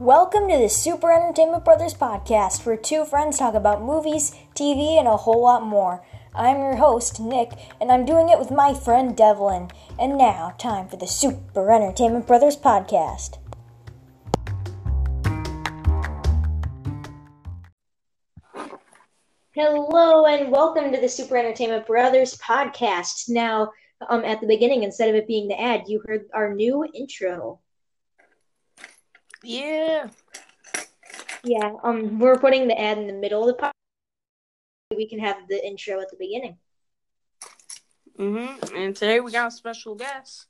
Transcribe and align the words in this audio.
Welcome 0.00 0.50
to 0.50 0.58
the 0.58 0.68
Super 0.68 1.10
Entertainment 1.10 1.64
Brothers 1.64 1.94
podcast, 1.94 2.66
where 2.66 2.76
two 2.76 3.06
friends 3.06 3.38
talk 3.38 3.54
about 3.54 3.80
movies, 3.80 4.32
TV, 4.54 4.98
and 4.98 5.08
a 5.08 5.16
whole 5.16 5.42
lot 5.42 5.64
more. 5.64 6.04
I'm 6.34 6.58
your 6.58 6.76
host, 6.76 7.18
Nick, 7.18 7.52
and 7.80 7.90
I'm 7.90 8.04
doing 8.04 8.28
it 8.28 8.38
with 8.38 8.50
my 8.50 8.74
friend 8.74 9.16
Devlin. 9.16 9.70
And 9.98 10.18
now, 10.18 10.54
time 10.58 10.86
for 10.86 10.98
the 10.98 11.06
Super 11.06 11.72
Entertainment 11.72 12.26
Brothers 12.26 12.58
podcast. 12.58 13.38
Hello, 19.52 20.26
and 20.26 20.52
welcome 20.52 20.92
to 20.92 21.00
the 21.00 21.08
Super 21.08 21.38
Entertainment 21.38 21.86
Brothers 21.86 22.36
podcast. 22.36 23.30
Now, 23.30 23.72
um, 24.10 24.26
at 24.26 24.42
the 24.42 24.46
beginning, 24.46 24.82
instead 24.82 25.08
of 25.08 25.14
it 25.14 25.26
being 25.26 25.48
the 25.48 25.58
ad, 25.58 25.84
you 25.86 26.02
heard 26.06 26.26
our 26.34 26.52
new 26.52 26.84
intro. 26.92 27.60
Yeah. 29.46 30.08
Yeah, 31.44 31.74
um, 31.84 32.18
we're 32.18 32.38
putting 32.38 32.66
the 32.66 32.78
ad 32.78 32.98
in 32.98 33.06
the 33.06 33.12
middle 33.12 33.48
of 33.48 33.56
the 33.56 33.62
podcast. 33.62 34.96
We 34.96 35.08
can 35.08 35.20
have 35.20 35.46
the 35.48 35.64
intro 35.64 36.00
at 36.00 36.10
the 36.10 36.16
beginning. 36.16 36.56
Mm-hmm. 38.18 38.76
And 38.76 38.96
today 38.96 39.20
we 39.20 39.30
got 39.30 39.48
a 39.48 39.50
special 39.52 39.94
guest. 39.94 40.46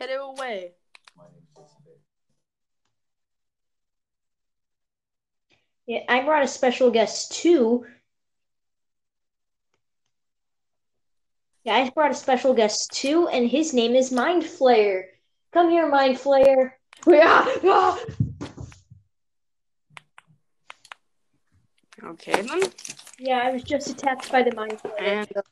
Head 0.00 0.10
it 0.10 0.18
away. 0.20 0.72
Yeah, 5.86 6.00
I 6.08 6.24
brought 6.24 6.42
a 6.42 6.48
special 6.48 6.90
guest 6.90 7.32
too. 7.32 7.86
Yeah, 11.62 11.76
I 11.76 11.90
brought 11.90 12.10
a 12.10 12.14
special 12.14 12.52
guest 12.52 12.90
too, 12.92 13.28
and 13.28 13.48
his 13.48 13.72
name 13.72 13.94
is 13.94 14.10
Mind 14.10 14.42
Flayer. 14.42 15.04
Come 15.52 15.70
here, 15.70 15.88
Mind 15.88 16.16
Flayer. 16.16 16.72
Yeah, 17.06 17.44
Okay 22.06 22.42
then. 22.42 22.62
Yeah, 23.18 23.38
I 23.38 23.50
was 23.50 23.62
just 23.62 23.88
attacked 23.88 24.30
by 24.30 24.42
the 24.42 24.54
Mind. 24.54 24.80
And 24.98 25.28
uh, 25.36 25.42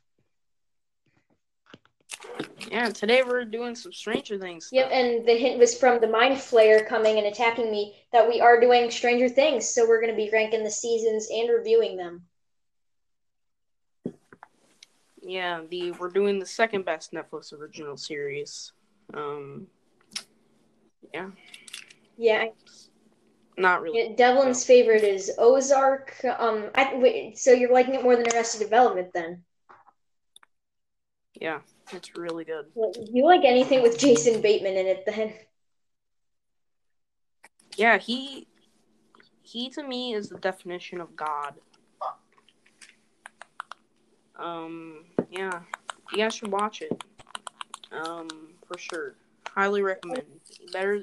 yeah, 2.70 2.90
today 2.90 3.22
we're 3.22 3.44
doing 3.44 3.74
some 3.74 3.92
Stranger 3.92 4.38
Things. 4.38 4.68
Yep, 4.72 4.88
and 4.92 5.26
the 5.26 5.36
hint 5.36 5.58
was 5.58 5.78
from 5.78 6.00
the 6.00 6.08
Mind 6.08 6.36
Flayer 6.36 6.86
coming 6.86 7.18
and 7.18 7.26
attacking 7.26 7.70
me 7.70 7.94
that 8.12 8.28
we 8.28 8.40
are 8.40 8.60
doing 8.60 8.90
Stranger 8.90 9.28
Things, 9.28 9.68
so 9.68 9.86
we're 9.86 10.00
going 10.00 10.12
to 10.12 10.16
be 10.16 10.30
ranking 10.32 10.64
the 10.64 10.70
seasons 10.70 11.28
and 11.30 11.50
reviewing 11.50 11.96
them. 11.96 12.22
Yeah, 15.22 15.62
the 15.70 15.92
we're 15.92 16.10
doing 16.10 16.38
the 16.38 16.46
second 16.46 16.84
best 16.84 17.12
Netflix 17.12 17.52
original 17.52 17.96
series. 17.96 18.72
Um. 19.14 19.68
Yeah, 21.12 21.30
Yeah, 22.16 22.46
not 23.56 23.82
really. 23.82 24.00
Yeah, 24.00 24.16
Devlin's 24.16 24.64
favorite 24.64 25.04
is 25.04 25.30
Ozark. 25.38 26.16
Um, 26.38 26.70
I, 26.74 26.94
wait, 26.96 27.38
so 27.38 27.52
you're 27.52 27.72
liking 27.72 27.94
it 27.94 28.02
more 28.02 28.16
than 28.16 28.26
Arrested 28.32 28.60
Development 28.60 29.12
then? 29.12 29.42
Yeah, 31.34 31.60
it's 31.92 32.16
really 32.16 32.44
good. 32.44 32.66
Well, 32.74 32.92
you 33.10 33.24
like 33.24 33.44
anything 33.44 33.82
with 33.82 33.98
Jason 33.98 34.40
Bateman 34.40 34.76
in 34.76 34.86
it 34.86 35.04
then? 35.06 35.32
Yeah, 37.76 37.98
he 37.98 38.46
he 39.42 39.68
to 39.70 39.82
me 39.82 40.14
is 40.14 40.28
the 40.28 40.38
definition 40.38 41.00
of 41.00 41.16
God. 41.16 41.54
Um, 44.38 45.04
yeah, 45.30 45.60
you 46.12 46.18
guys 46.18 46.34
should 46.34 46.52
watch 46.52 46.82
it. 46.82 47.04
Um, 47.90 48.28
for 48.66 48.78
sure, 48.78 49.14
highly 49.48 49.82
recommend. 49.82 50.24
Better 50.72 51.02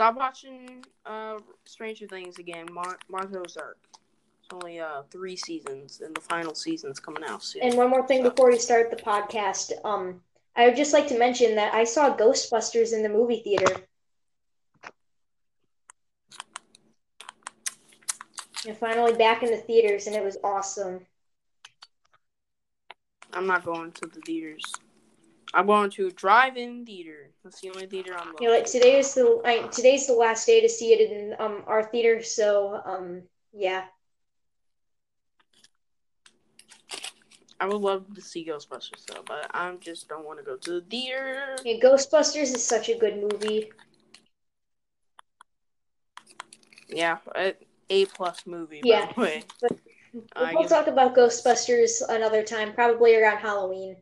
stop 0.00 0.16
watching 0.16 0.82
uh 1.04 1.38
Stranger 1.66 2.06
Things 2.06 2.38
again. 2.38 2.66
Watch 2.74 3.00
watch 3.10 3.28
Ozark. 3.34 3.76
It's 3.92 4.48
only 4.50 4.80
uh 4.80 5.02
three 5.10 5.36
seasons, 5.36 6.00
and 6.00 6.16
the 6.16 6.22
final 6.22 6.54
season's 6.54 6.98
coming 6.98 7.22
out 7.22 7.42
soon. 7.42 7.62
And 7.62 7.76
one 7.76 7.90
more 7.90 8.06
thing 8.06 8.22
So- 8.22 8.30
before 8.30 8.50
we 8.50 8.58
start 8.58 8.90
the 8.90 8.96
podcast, 8.96 9.72
um, 9.84 10.22
I 10.56 10.64
would 10.66 10.76
just 10.76 10.94
like 10.94 11.06
to 11.08 11.18
mention 11.18 11.54
that 11.56 11.74
I 11.74 11.84
saw 11.84 12.16
Ghostbusters 12.16 12.94
in 12.94 13.02
the 13.02 13.10
movie 13.10 13.42
theater. 13.44 13.76
And 18.66 18.76
finally 18.78 19.12
back 19.12 19.42
in 19.42 19.50
the 19.50 19.58
theaters, 19.58 20.06
and 20.06 20.16
it 20.16 20.24
was 20.24 20.38
awesome. 20.42 21.00
I'm 23.34 23.46
not 23.46 23.66
going 23.66 23.92
to 23.92 24.06
the 24.06 24.20
theaters. 24.22 24.64
I'm 25.52 25.66
going 25.66 25.90
to 25.90 26.10
drive-in 26.10 26.86
theater. 26.86 27.30
That's 27.42 27.60
the 27.60 27.70
only 27.70 27.86
theater 27.86 28.16
I'm. 28.16 28.34
You 28.40 28.48
know, 28.48 28.54
like 28.54 28.66
today 28.66 28.98
is 28.98 29.14
the 29.14 29.40
I, 29.44 29.66
today's 29.68 30.06
the 30.06 30.12
last 30.12 30.46
day 30.46 30.60
to 30.60 30.68
see 30.68 30.92
it 30.92 31.10
in 31.10 31.34
um 31.38 31.64
our 31.66 31.84
theater, 31.84 32.22
so 32.22 32.80
um 32.84 33.22
yeah. 33.52 33.84
I 37.58 37.66
would 37.66 37.82
love 37.82 38.14
to 38.14 38.22
see 38.22 38.46
Ghostbusters 38.46 39.04
though, 39.06 39.22
but 39.26 39.50
I 39.52 39.74
just 39.80 40.08
don't 40.08 40.24
want 40.24 40.38
to 40.38 40.44
go 40.44 40.56
to 40.56 40.80
the 40.80 40.80
theater. 40.82 41.56
yeah. 41.64 41.74
Ghostbusters 41.82 42.54
is 42.54 42.64
such 42.64 42.88
a 42.88 42.96
good 42.96 43.16
movie. 43.20 43.70
Yeah, 46.88 47.18
a, 47.34 47.54
a 47.90 48.06
plus 48.06 48.46
movie. 48.46 48.80
Yeah. 48.84 49.06
By 49.06 49.12
the 49.12 49.20
way. 49.20 49.44
But 49.60 50.54
we'll 50.54 50.68
talk 50.68 50.86
about 50.86 51.14
Ghostbusters 51.14 52.02
another 52.08 52.42
time, 52.42 52.72
probably 52.72 53.14
around 53.14 53.38
Halloween. 53.38 53.96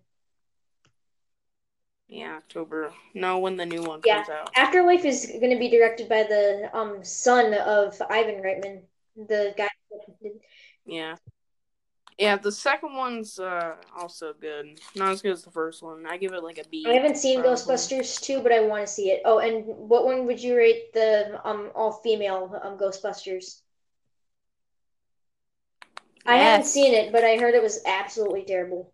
Yeah, 2.08 2.36
October. 2.36 2.92
No, 3.14 3.38
when 3.38 3.56
the 3.56 3.66
new 3.66 3.82
one 3.82 4.00
Yeah. 4.04 4.24
comes 4.24 4.28
out. 4.28 4.54
Afterlife 4.56 5.04
is 5.04 5.26
going 5.26 5.50
to 5.50 5.58
be 5.58 5.68
directed 5.68 6.08
by 6.08 6.22
the 6.24 6.70
um 6.72 7.04
son 7.04 7.54
of 7.54 8.00
Ivan 8.10 8.42
Reitman, 8.42 8.82
the 9.16 9.54
guy. 9.56 9.68
Yeah. 10.86 11.16
Yeah, 12.18 12.36
the 12.36 12.50
second 12.50 12.94
one's 12.94 13.38
uh 13.38 13.76
also 13.96 14.32
good. 14.34 14.80
Not 14.96 15.12
as 15.12 15.22
good 15.22 15.32
as 15.32 15.44
the 15.44 15.50
first 15.52 15.82
one. 15.82 16.04
I 16.06 16.16
give 16.16 16.32
it 16.32 16.42
like 16.42 16.58
a 16.58 16.64
B. 16.68 16.84
I 16.84 16.94
haven't 16.94 17.18
seen 17.18 17.40
probably. 17.40 17.54
Ghostbusters 17.54 18.20
2, 18.20 18.40
but 18.40 18.50
I 18.50 18.58
want 18.62 18.84
to 18.84 18.92
see 18.92 19.10
it. 19.12 19.22
Oh, 19.24 19.38
and 19.38 19.64
what 19.66 20.04
one 20.04 20.26
would 20.26 20.42
you 20.42 20.56
rate 20.56 20.92
the 20.92 21.40
um 21.44 21.70
all 21.76 21.92
female 21.92 22.58
um 22.64 22.76
Ghostbusters? 22.76 23.60
I 26.24 26.36
haven't 26.36 26.62
seen 26.64 26.94
it, 26.94 27.10
but 27.10 27.24
I 27.24 27.38
heard 27.38 27.56
it 27.56 27.62
was 27.62 27.82
absolutely 27.84 28.44
terrible. 28.44 28.92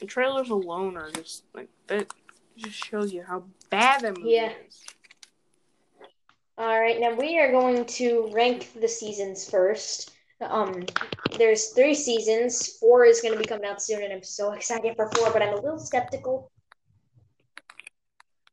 The 0.00 0.06
trailers 0.06 0.50
alone 0.50 0.96
are 0.96 1.10
just 1.10 1.44
like 1.54 1.68
that. 1.86 2.12
Just 2.56 2.84
shows 2.84 3.12
you 3.12 3.22
how 3.22 3.44
bad 3.70 4.00
that 4.02 4.16
movie 4.16 4.30
Yeah. 4.30 4.52
is. 4.66 4.84
All 6.58 6.80
right, 6.80 6.98
now 6.98 7.14
we 7.14 7.38
are 7.38 7.50
going 7.50 7.84
to 7.84 8.30
rank 8.32 8.72
the 8.80 8.88
seasons 8.88 9.48
first. 9.48 10.12
Um, 10.40 10.84
there's 11.36 11.70
three 11.70 11.94
seasons. 11.94 12.78
Four 12.78 13.04
is 13.04 13.20
going 13.20 13.34
to 13.34 13.38
be 13.38 13.44
coming 13.44 13.66
out 13.66 13.82
soon, 13.82 14.02
and 14.02 14.12
I'm 14.12 14.22
so 14.22 14.52
excited 14.52 14.96
for 14.96 15.10
four, 15.14 15.30
but 15.32 15.42
I'm 15.42 15.52
a 15.52 15.60
little 15.60 15.78
skeptical. 15.78 16.50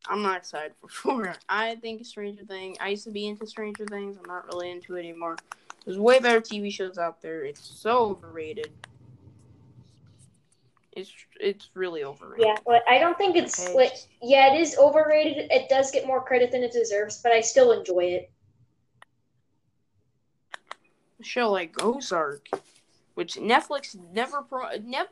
I'm 0.05 0.21
not 0.21 0.37
excited 0.37 0.73
for 0.81 0.87
four. 0.89 1.35
I 1.47 1.75
think 1.75 2.05
Stranger 2.05 2.43
Things. 2.45 2.77
I 2.81 2.89
used 2.89 3.05
to 3.05 3.11
be 3.11 3.27
into 3.27 3.47
Stranger 3.47 3.85
Things. 3.85 4.17
I'm 4.17 4.25
not 4.27 4.45
really 4.47 4.71
into 4.71 4.95
it 4.95 4.99
anymore. 4.99 5.37
There's 5.85 5.97
way 5.97 6.19
better 6.19 6.41
TV 6.41 6.71
shows 6.71 6.97
out 6.97 7.21
there. 7.21 7.43
It's 7.45 7.65
so 7.65 7.99
overrated. 7.99 8.71
It's 10.95 11.11
it's 11.39 11.69
really 11.73 12.03
overrated. 12.03 12.45
Yeah, 12.47 12.55
but 12.65 12.83
I 12.87 12.99
don't 12.99 13.17
think 13.17 13.35
it's 13.35 13.59
Okay. 13.59 13.73
like 13.73 13.93
yeah, 14.21 14.53
it 14.53 14.59
is 14.59 14.77
overrated. 14.77 15.51
It 15.51 15.69
does 15.69 15.91
get 15.91 16.05
more 16.05 16.23
credit 16.23 16.51
than 16.51 16.63
it 16.63 16.71
deserves, 16.71 17.21
but 17.21 17.31
I 17.31 17.41
still 17.41 17.71
enjoy 17.71 18.05
it. 18.05 18.31
A 21.19 21.23
show 21.23 21.51
like 21.51 21.81
Ozark, 21.81 22.47
which 23.15 23.35
Netflix 23.35 23.95
never 24.13 24.41
pro. 24.41 24.69
Nev- 24.83 25.07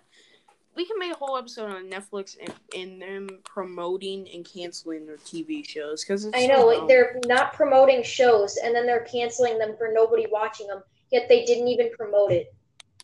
we 0.75 0.85
can 0.85 0.97
make 0.99 1.11
a 1.11 1.17
whole 1.17 1.37
episode 1.37 1.69
on 1.69 1.89
Netflix 1.89 2.37
and, 2.39 2.53
and 2.75 3.01
them 3.01 3.39
promoting 3.43 4.29
and 4.33 4.45
canceling 4.45 5.05
their 5.05 5.17
TV 5.17 5.67
shows 5.67 6.03
because 6.03 6.29
I 6.33 6.47
know, 6.47 6.65
like 6.65 6.87
they're 6.87 7.19
not 7.25 7.53
promoting 7.53 8.03
shows 8.03 8.57
and 8.57 8.73
then 8.73 8.85
they're 8.85 9.05
canceling 9.05 9.57
them 9.57 9.75
for 9.77 9.91
nobody 9.93 10.27
watching 10.31 10.67
them. 10.67 10.81
Yet 11.11 11.27
they 11.27 11.43
didn't 11.43 11.67
even 11.67 11.91
promote 11.91 12.31
it. 12.31 12.53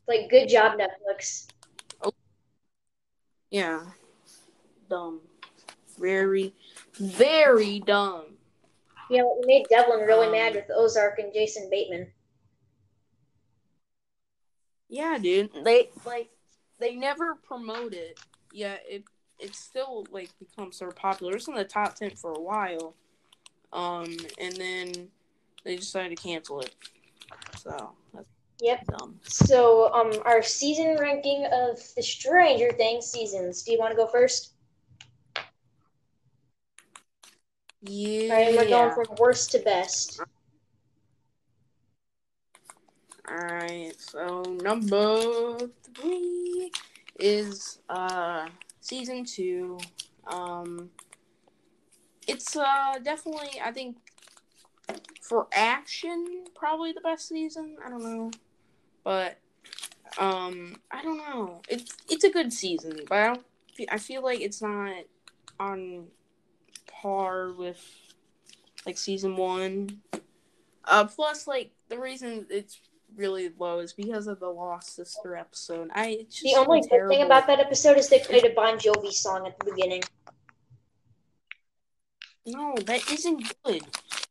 Like, 0.07 0.29
good 0.29 0.47
job, 0.47 0.79
Netflix. 0.79 1.47
Yeah, 3.49 3.81
dumb, 4.89 5.21
very, 5.99 6.53
very 6.99 7.79
dumb. 7.79 8.37
You 9.09 9.19
know, 9.19 9.37
it 9.39 9.47
made 9.47 9.65
Devlin 9.69 10.01
really 10.01 10.27
Um, 10.27 10.33
mad 10.33 10.55
with 10.55 10.69
Ozark 10.75 11.19
and 11.19 11.33
Jason 11.33 11.69
Bateman. 11.69 12.11
Yeah, 14.89 15.17
dude. 15.17 15.51
They 15.63 15.89
like 16.05 16.29
they 16.79 16.95
never 16.95 17.35
promote 17.35 17.93
it. 17.93 18.19
Yeah, 18.51 18.77
it 18.87 19.03
it 19.39 19.55
still 19.55 20.05
like 20.11 20.29
become 20.39 20.71
so 20.71 20.91
popular. 20.91 21.35
It's 21.35 21.47
in 21.47 21.55
the 21.55 21.63
top 21.63 21.95
ten 21.95 22.11
for 22.11 22.31
a 22.33 22.39
while. 22.39 22.95
Um, 23.73 24.17
and 24.39 24.55
then 24.55 25.09
they 25.63 25.75
decided 25.75 26.17
to 26.17 26.23
cancel 26.23 26.61
it. 26.61 26.73
So 27.57 27.91
that's 28.13 28.27
Yep. 28.59 28.87
dumb. 28.87 29.19
So, 29.23 29.93
um, 29.93 30.11
our 30.25 30.41
season 30.41 30.97
ranking 30.99 31.45
of 31.45 31.79
the 31.95 32.01
Stranger 32.01 32.71
Things 32.71 33.05
seasons. 33.05 33.63
Do 33.63 33.71
you 33.71 33.79
want 33.79 33.91
to 33.91 33.97
go 33.97 34.07
first? 34.07 34.53
Yeah. 37.81 38.33
All 38.33 38.37
right, 38.37 38.55
we're 38.55 38.69
going 38.69 38.91
from 38.93 39.15
worst 39.19 39.51
to 39.51 39.59
best. 39.59 40.21
Alright, 43.29 43.99
so 43.99 44.41
number 44.61 45.57
three 45.95 46.71
is 47.19 47.79
uh 47.89 48.47
season 48.79 49.25
two. 49.25 49.77
Um 50.27 50.89
it's 52.25 52.55
uh 52.55 52.95
definitely 53.03 53.59
I 53.63 53.71
think 53.71 53.97
for 55.21 55.47
action 55.51 56.45
probably 56.55 56.93
the 56.93 57.01
best 57.01 57.27
season. 57.27 57.75
I 57.85 57.89
don't 57.89 58.03
know. 58.03 58.31
But 59.07 59.37
um 60.17 60.75
I 60.91 61.01
don't 61.01 61.15
know. 61.15 61.61
It's 61.69 61.95
it's 62.09 62.25
a 62.25 62.29
good 62.29 62.51
season, 62.51 62.99
but 63.07 63.17
I 63.17 63.27
don't 63.27 63.45
I 63.89 63.99
feel 63.99 64.21
like 64.21 64.41
it's 64.41 64.61
not 64.61 65.05
on 65.61 66.07
par 66.87 67.53
with 67.53 67.81
like 68.85 68.97
season 68.97 69.37
one. 69.37 70.01
Uh 70.83 71.05
plus 71.05 71.47
like 71.47 71.71
the 71.87 71.97
reason 71.97 72.47
it's 72.49 72.81
really 73.15 73.49
low 73.57 73.79
is 73.79 73.93
because 73.93 74.27
of 74.27 74.41
the 74.41 74.49
Lost 74.49 74.93
Sister 74.93 75.37
episode. 75.37 75.89
I 75.95 76.17
it's 76.19 76.41
just 76.41 76.53
The 76.53 76.59
only 76.59 76.81
good 76.81 77.07
thing 77.07 77.21
about 77.21 77.47
that 77.47 77.61
episode 77.61 77.97
is 77.97 78.09
they 78.09 78.19
played 78.19 78.43
a 78.43 78.49
Bon 78.49 78.77
Jovi 78.77 79.13
song 79.13 79.47
at 79.47 79.57
the 79.57 79.71
beginning. 79.71 80.03
No, 82.45 82.75
that 82.83 83.09
isn't 83.09 83.53
good. 83.63 83.83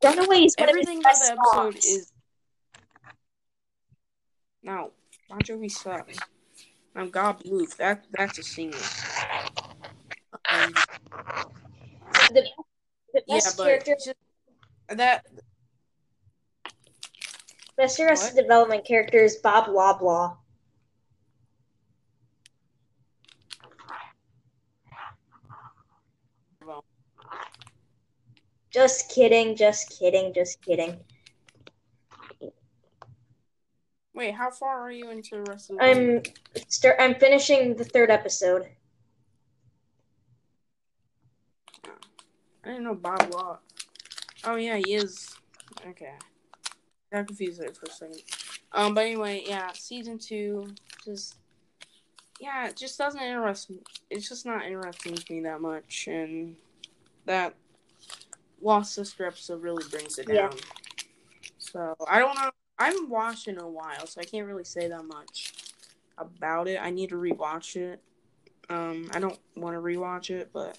Runaway 0.05 0.45
is 0.45 0.55
one 0.59 0.69
Everything 0.69 0.99
about 0.99 1.15
the 1.15 1.19
best 1.19 1.33
episode 1.33 1.55
songs. 1.55 1.85
is 1.87 2.13
no. 4.63 4.93
Bon 5.29 5.39
Jovi 5.41 5.71
sucks. 5.71 6.19
Um, 6.95 7.11
God 7.11 7.43
Blue. 7.43 7.67
That 7.79 8.05
that's 8.11 8.39
a 8.39 8.43
singer. 8.43 8.77
Um, 10.51 10.73
the, 12.31 12.47
the 13.13 13.23
best 13.29 13.57
but 13.57 13.65
character, 13.65 14.15
that 14.89 15.27
best 17.77 18.01
Arrested 18.01 18.37
What? 18.37 18.43
Development 18.43 18.85
character 18.85 19.19
is 19.19 19.37
Bob 19.37 19.67
Loblaw. 19.67 20.37
well, 26.65 26.85
Just 28.71 29.11
kidding, 29.11 29.57
just 29.57 29.99
kidding, 29.99 30.33
just 30.33 30.61
kidding. 30.63 31.01
Wait. 34.17 34.35
How 34.35 34.51
far 34.51 34.81
are 34.81 34.91
you 34.91 35.11
into 35.11 35.37
the 35.37 35.51
rest 35.51 35.71
of 35.71 35.77
the? 35.77 35.85
I'm 35.85 36.23
start. 36.69 36.97
I'm 36.99 37.15
finishing 37.15 37.77
the 37.77 37.85
third 37.85 38.11
episode. 38.11 38.67
I 42.65 42.71
didn't 42.71 42.85
know 42.85 42.95
Bob 42.95 43.33
Law. 43.33 43.59
Oh 44.45 44.57
yeah, 44.57 44.77
he 44.85 44.95
is. 44.95 45.37
Okay, 45.87 46.15
got 47.13 47.29
confused 47.29 47.61
there 47.61 47.73
for 47.73 47.87
a 47.87 47.91
second. 47.91 48.23
Um, 48.73 48.95
but 48.95 49.05
anyway, 49.05 49.45
yeah, 49.47 49.71
season 49.73 50.19
two 50.19 50.75
just 51.05 51.37
yeah, 52.41 52.69
it 52.69 52.77
just 52.77 52.99
doesn't 52.99 53.21
interest 53.21 53.71
me. 53.71 53.79
It's 54.11 54.29
just 54.29 54.45
not 54.45 54.67
interesting 54.67 55.15
to 55.15 55.33
me 55.33 55.43
that 55.43 55.61
much, 55.61 56.09
and 56.09 56.57
that 57.27 57.55
Lost 58.61 58.95
Sister 58.95 59.27
episode 59.27 59.63
really 59.63 59.85
brings 59.91 60.19
it 60.19 60.27
down. 60.27 60.37
Yeah. 60.37 60.49
down. 60.49 60.59
So 61.59 61.95
I 62.09 62.19
don't 62.19 62.35
know. 62.35 62.51
I 62.79 62.87
haven't 62.87 63.09
watched 63.09 63.49
in 63.49 63.59
a 63.59 63.69
while, 63.69 64.07
so 64.07 64.21
I 64.21 64.25
can't 64.25 64.47
really 64.47 64.65
say 64.65 64.89
that 64.89 65.05
much 65.05 65.55
about 66.19 66.69
it. 66.69 66.79
I 66.81 66.91
need 66.91 67.11
to 67.11 67.17
rewatch 67.17 67.77
it. 67.77 68.01
Um, 68.69 69.09
I 69.15 69.21
don't 69.21 69.39
want 69.57 69.77
to 69.77 69.81
rewatch 69.81 70.31
it, 70.31 70.51
but 70.53 70.79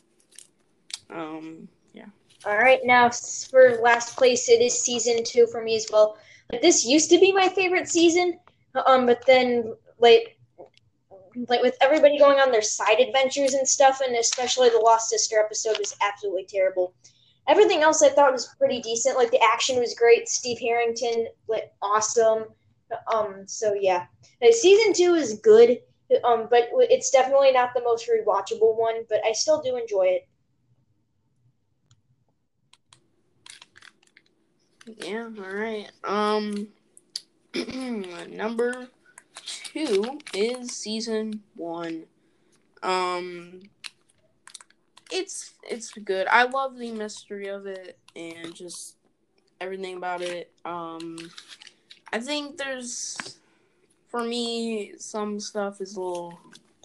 um, 1.10 1.68
yeah. 1.94 2.06
All 2.46 2.58
right, 2.58 2.80
now 2.84 3.10
for 3.10 3.80
last 3.82 4.16
place, 4.16 4.50
it 4.50 4.62
is 4.62 4.80
season 4.80 5.24
two 5.24 5.48
for 5.48 5.64
me 5.64 5.76
as 5.76 5.88
well. 5.92 6.18
Like, 6.52 6.62
this 6.62 6.86
used 6.86 7.10
to 7.10 7.20
be 7.20 7.32
my 7.32 7.50
favorite 7.50 7.90
season, 7.90 8.40
um, 8.86 9.06
but 9.06 9.26
then 9.26 9.76
like, 10.00 10.38
like 11.48 11.62
with 11.62 11.78
everybody 11.82 12.18
going 12.20 12.40
on 12.40 12.52
their 12.52 12.62
side 12.62 13.00
adventures 13.00 13.54
and 13.54 13.68
stuff, 13.68 14.02
and 14.06 14.16
especially 14.16 14.70
the 14.70 14.80
Lost 14.80 15.10
Sister 15.10 15.40
episode 15.40 15.78
was 15.80 15.96
absolutely 16.02 16.46
terrible. 16.46 16.94
Everything 17.48 17.82
else 17.82 18.02
I 18.02 18.10
thought 18.10 18.34
was 18.34 18.54
pretty 18.58 18.82
decent. 18.82 19.18
Like 19.18 19.32
the 19.32 19.42
action 19.42 19.80
was 19.80 19.96
great. 19.96 20.28
Steve 20.28 20.60
Harrington, 20.60 21.28
like 21.48 21.72
awesome. 21.82 22.46
Um, 23.14 23.44
so 23.48 23.74
yeah, 23.74 24.06
Uh, 24.42 24.52
season 24.52 24.94
two 24.94 25.16
is 25.16 25.40
good. 25.44 25.80
Um, 26.24 26.48
but 26.50 26.70
it's 26.74 27.10
definitely 27.10 27.52
not 27.52 27.74
the 27.74 27.82
most 27.82 28.10
rewatchable 28.10 28.78
one. 28.78 29.04
But 29.10 29.22
I 29.26 29.32
still 29.34 29.62
do 29.62 29.78
enjoy 29.78 30.08
it. 30.08 30.28
Yeah, 34.98 35.30
all 35.38 35.54
right. 35.54 35.92
Um, 36.06 36.70
number 38.30 38.88
two 39.44 40.20
is 40.34 40.72
season 40.72 41.44
one. 41.56 42.06
Um, 42.84 43.64
it's 45.12 45.54
it's 45.64 45.92
good. 45.92 46.28
I 46.28 46.44
love 46.44 46.78
the 46.78 46.92
mystery 46.92 47.48
of 47.48 47.66
it 47.66 47.98
and 48.16 48.54
just 48.54 48.96
everything 49.62 49.98
about 49.98 50.22
it. 50.22 50.52
Um, 50.66 51.18
I 52.12 52.20
think 52.20 52.58
there's 52.58 53.40
for 54.10 54.24
me 54.24 54.94
some 54.98 55.40
stuff 55.40 55.82
is 55.82 55.96
a 55.96 56.02
little 56.02 56.40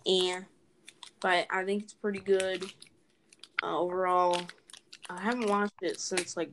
eh, 0.06 0.40
but 1.20 1.46
I 1.50 1.64
think 1.64 1.84
it's 1.84 1.94
pretty 1.94 2.20
good 2.20 2.64
uh, 3.62 3.78
overall. 3.78 4.40
I 5.08 5.20
haven't 5.20 5.48
watched 5.48 5.82
it 5.82 6.00
since 6.00 6.36
like 6.36 6.50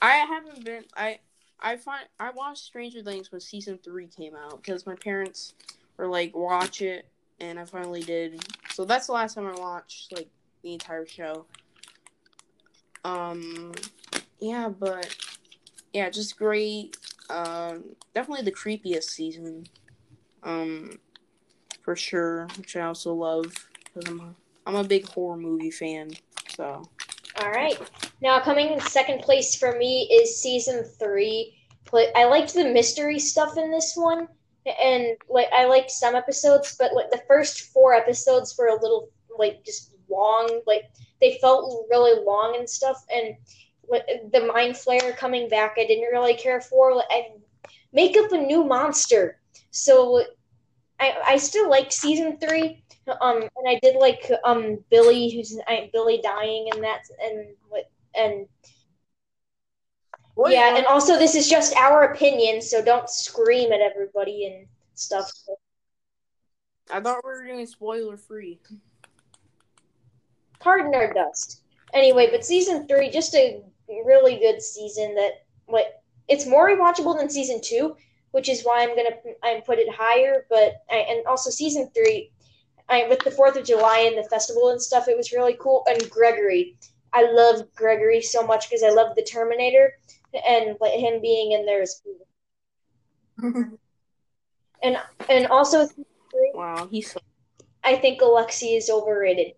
I 0.00 0.16
haven't 0.16 0.64
been. 0.64 0.84
I 0.96 1.18
I 1.60 1.76
find 1.76 2.06
I 2.20 2.30
watched 2.30 2.64
Stranger 2.64 3.02
Things 3.02 3.32
when 3.32 3.40
season 3.40 3.78
three 3.82 4.06
came 4.06 4.34
out 4.34 4.62
because 4.62 4.86
my 4.86 4.94
parents 4.94 5.54
were 5.96 6.06
like, 6.06 6.34
"Watch 6.36 6.82
it," 6.82 7.06
and 7.40 7.58
I 7.58 7.64
finally 7.64 8.02
did. 8.02 8.42
So 8.76 8.84
that's 8.84 9.06
the 9.06 9.14
last 9.14 9.36
time 9.36 9.46
I 9.46 9.58
watched 9.58 10.12
like 10.12 10.28
the 10.62 10.74
entire 10.74 11.06
show. 11.06 11.46
Um, 13.06 13.72
yeah, 14.38 14.68
but 14.68 15.16
yeah, 15.94 16.10
just 16.10 16.36
great. 16.36 16.94
Um, 17.30 17.84
definitely 18.14 18.44
the 18.44 18.52
creepiest 18.52 19.04
season. 19.04 19.64
Um, 20.42 20.98
for 21.80 21.96
sure, 21.96 22.48
which 22.58 22.76
I 22.76 22.82
also 22.82 23.14
love 23.14 23.46
because 23.82 24.10
I'm 24.10 24.20
a 24.20 24.34
I'm 24.66 24.74
a 24.74 24.84
big 24.84 25.08
horror 25.08 25.38
movie 25.38 25.70
fan. 25.70 26.10
So 26.54 26.82
All 27.40 27.50
right. 27.50 27.80
Now 28.20 28.40
coming 28.40 28.74
in 28.74 28.80
second 28.80 29.22
place 29.22 29.56
for 29.56 29.78
me 29.78 30.02
is 30.12 30.42
season 30.42 30.84
three. 30.84 31.56
I 32.14 32.24
liked 32.24 32.52
the 32.52 32.66
mystery 32.66 33.20
stuff 33.20 33.56
in 33.56 33.70
this 33.70 33.94
one, 33.96 34.28
and 34.66 35.16
like 35.28 35.48
I 35.52 35.66
liked 35.66 35.90
some 35.90 36.14
episodes, 36.14 36.76
but 36.78 36.94
like 36.94 37.10
the 37.10 37.22
first 37.28 37.72
four 37.72 37.94
episodes 37.94 38.56
were 38.58 38.68
a 38.68 38.80
little 38.80 39.10
like 39.38 39.64
just 39.64 39.94
long. 40.08 40.60
Like 40.66 40.90
they 41.20 41.38
felt 41.40 41.86
really 41.90 42.24
long 42.24 42.56
and 42.56 42.68
stuff, 42.68 43.04
and 43.14 43.36
like, 43.88 44.06
the 44.32 44.40
mind 44.40 44.74
flayer 44.74 45.16
coming 45.16 45.48
back, 45.48 45.76
I 45.78 45.86
didn't 45.86 46.10
really 46.10 46.34
care 46.34 46.60
for. 46.60 46.94
Like, 46.94 47.06
I 47.10 47.28
make 47.92 48.16
up 48.16 48.32
a 48.32 48.38
new 48.38 48.64
monster, 48.64 49.40
so 49.70 50.24
I 51.00 51.14
I 51.24 51.36
still 51.36 51.70
liked 51.70 51.92
season 51.92 52.38
three. 52.38 52.82
Um, 53.20 53.42
and 53.42 53.68
I 53.68 53.78
did 53.82 53.96
like 53.96 54.30
um 54.44 54.78
Billy, 54.90 55.30
who's 55.30 55.58
I, 55.68 55.90
Billy 55.92 56.20
dying, 56.22 56.68
and 56.72 56.82
that's 56.82 57.10
and 57.22 57.48
what 57.68 57.88
yeah, 60.44 60.76
and 60.76 60.86
also 60.86 61.18
this 61.18 61.34
is 61.34 61.48
just 61.48 61.74
our 61.76 62.04
opinion, 62.04 62.60
so 62.60 62.84
don't 62.84 63.08
scream 63.08 63.72
at 63.72 63.80
everybody 63.80 64.46
and 64.46 64.66
stuff. 64.94 65.32
I 66.90 67.00
thought 67.00 67.24
we 67.24 67.30
were 67.30 67.44
doing 67.44 67.66
spoiler 67.66 68.16
free. 68.16 68.60
Pardon 70.60 70.94
our 70.94 71.12
dust. 71.12 71.62
Anyway, 71.94 72.28
but 72.30 72.44
season 72.44 72.86
three, 72.86 73.10
just 73.10 73.34
a 73.34 73.62
really 74.04 74.36
good 74.36 74.60
season 74.60 75.14
that 75.14 75.44
what 75.66 76.02
it's 76.28 76.46
more 76.46 76.68
rewatchable 76.68 77.16
than 77.16 77.30
season 77.30 77.60
two, 77.62 77.96
which 78.32 78.48
is 78.48 78.62
why 78.62 78.82
I'm 78.82 78.94
gonna 78.94 79.16
I'm 79.42 79.62
put 79.62 79.78
it 79.78 79.88
higher. 79.92 80.46
But 80.50 80.82
I, 80.90 80.96
and 80.96 81.26
also 81.26 81.50
season 81.50 81.90
three, 81.94 82.30
I 82.88 83.06
with 83.08 83.20
the 83.20 83.30
Fourth 83.30 83.56
of 83.56 83.64
July 83.64 84.00
and 84.00 84.18
the 84.22 84.28
festival 84.28 84.68
and 84.70 84.82
stuff, 84.82 85.08
it 85.08 85.16
was 85.16 85.32
really 85.32 85.56
cool. 85.58 85.82
And 85.88 86.10
Gregory, 86.10 86.76
I 87.12 87.30
love 87.32 87.74
Gregory 87.74 88.20
so 88.20 88.46
much 88.46 88.68
because 88.68 88.82
I 88.82 88.90
love 88.90 89.16
the 89.16 89.22
Terminator 89.22 89.94
and 90.48 90.76
like 90.80 90.92
him 90.98 91.20
being 91.20 91.52
in 91.52 91.64
there 91.66 91.82
is 91.82 92.00
cool. 92.02 93.78
And 94.82 94.98
and 95.30 95.46
also 95.46 95.88
wow, 96.54 96.86
he's 96.90 97.10
so 97.12 97.18
I 97.82 97.96
think 97.96 98.20
Alexei 98.20 98.74
is 98.76 98.90
overrated. 98.90 99.54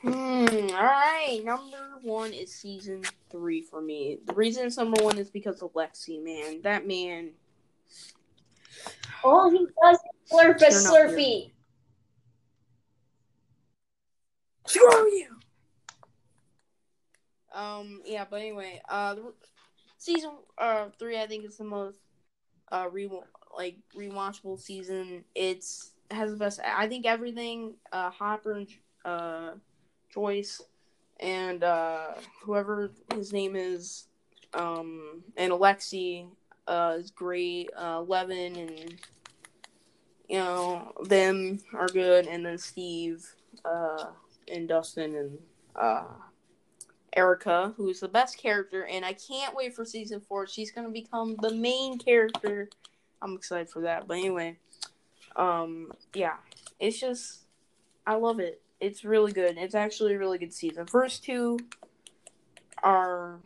Hmm. 0.00 0.46
All 0.72 0.82
right. 0.82 1.40
Number 1.44 1.76
one 2.02 2.32
is 2.32 2.52
season 2.54 3.02
three 3.30 3.60
for 3.62 3.80
me. 3.80 4.18
The 4.26 4.34
reason 4.34 4.66
it's 4.66 4.76
number 4.76 5.02
one 5.02 5.18
is 5.18 5.30
because 5.30 5.62
of 5.62 5.72
Lexi. 5.74 6.22
Man, 6.22 6.60
that 6.62 6.86
man. 6.86 7.30
All 9.22 9.50
he 9.50 9.66
does 9.82 9.98
is 9.98 10.30
slurp 10.32 10.56
a 10.56 10.58
Turn 10.58 10.86
up 10.86 10.92
your- 10.94 11.08
slurpee. 11.08 11.52
Screw 14.66 15.10
you. 15.14 15.36
Um. 17.54 18.02
Yeah. 18.04 18.24
But 18.28 18.40
anyway. 18.40 18.80
Uh. 18.88 19.16
Season 19.98 20.32
uh 20.58 20.86
three. 20.98 21.20
I 21.20 21.26
think 21.26 21.44
is 21.44 21.56
the 21.56 21.64
most 21.64 21.98
uh 22.70 22.88
re 22.90 23.08
like 23.56 23.76
rewatchable 23.96 24.60
season. 24.60 25.24
It's 25.34 25.92
has 26.10 26.30
the 26.32 26.36
best. 26.36 26.60
I 26.64 26.88
think 26.88 27.06
everything. 27.06 27.74
Uh. 27.92 28.10
Hopper 28.10 28.52
and 28.52 28.68
uh. 29.04 29.50
Joyce 30.12 30.62
and 31.20 31.64
uh 31.64 32.14
whoever 32.42 32.90
his 33.14 33.32
name 33.32 33.56
is. 33.56 34.06
Um. 34.52 35.22
And 35.36 35.52
Alexei, 35.52 36.26
Uh. 36.66 36.96
Is 36.98 37.10
great. 37.10 37.70
Uh. 37.76 38.02
Levin 38.02 38.56
and 38.56 38.96
you 40.28 40.38
know, 40.38 40.92
them 41.04 41.58
are 41.74 41.88
good, 41.88 42.26
and 42.26 42.46
then 42.46 42.58
Steve, 42.58 43.34
uh, 43.64 44.06
and 44.50 44.68
Dustin 44.68 45.14
and 45.14 45.38
uh, 45.76 46.04
Erica, 47.16 47.72
who's 47.76 48.00
the 48.00 48.08
best 48.08 48.38
character, 48.38 48.86
and 48.86 49.04
I 49.04 49.12
can't 49.14 49.54
wait 49.54 49.74
for 49.74 49.84
season 49.84 50.20
four. 50.20 50.46
She's 50.46 50.70
gonna 50.70 50.90
become 50.90 51.36
the 51.40 51.52
main 51.54 51.98
character. 51.98 52.68
I'm 53.22 53.34
excited 53.34 53.70
for 53.70 53.82
that. 53.82 54.06
But 54.06 54.18
anyway, 54.18 54.58
um, 55.36 55.92
yeah, 56.14 56.34
it's 56.80 56.98
just 57.00 57.40
I 58.06 58.14
love 58.14 58.40
it. 58.40 58.60
It's 58.80 59.04
really 59.04 59.32
good. 59.32 59.56
It's 59.56 59.74
actually 59.74 60.14
a 60.14 60.18
really 60.18 60.38
good 60.38 60.52
season. 60.52 60.86
First 60.86 61.24
two 61.24 61.58
are 62.82 63.40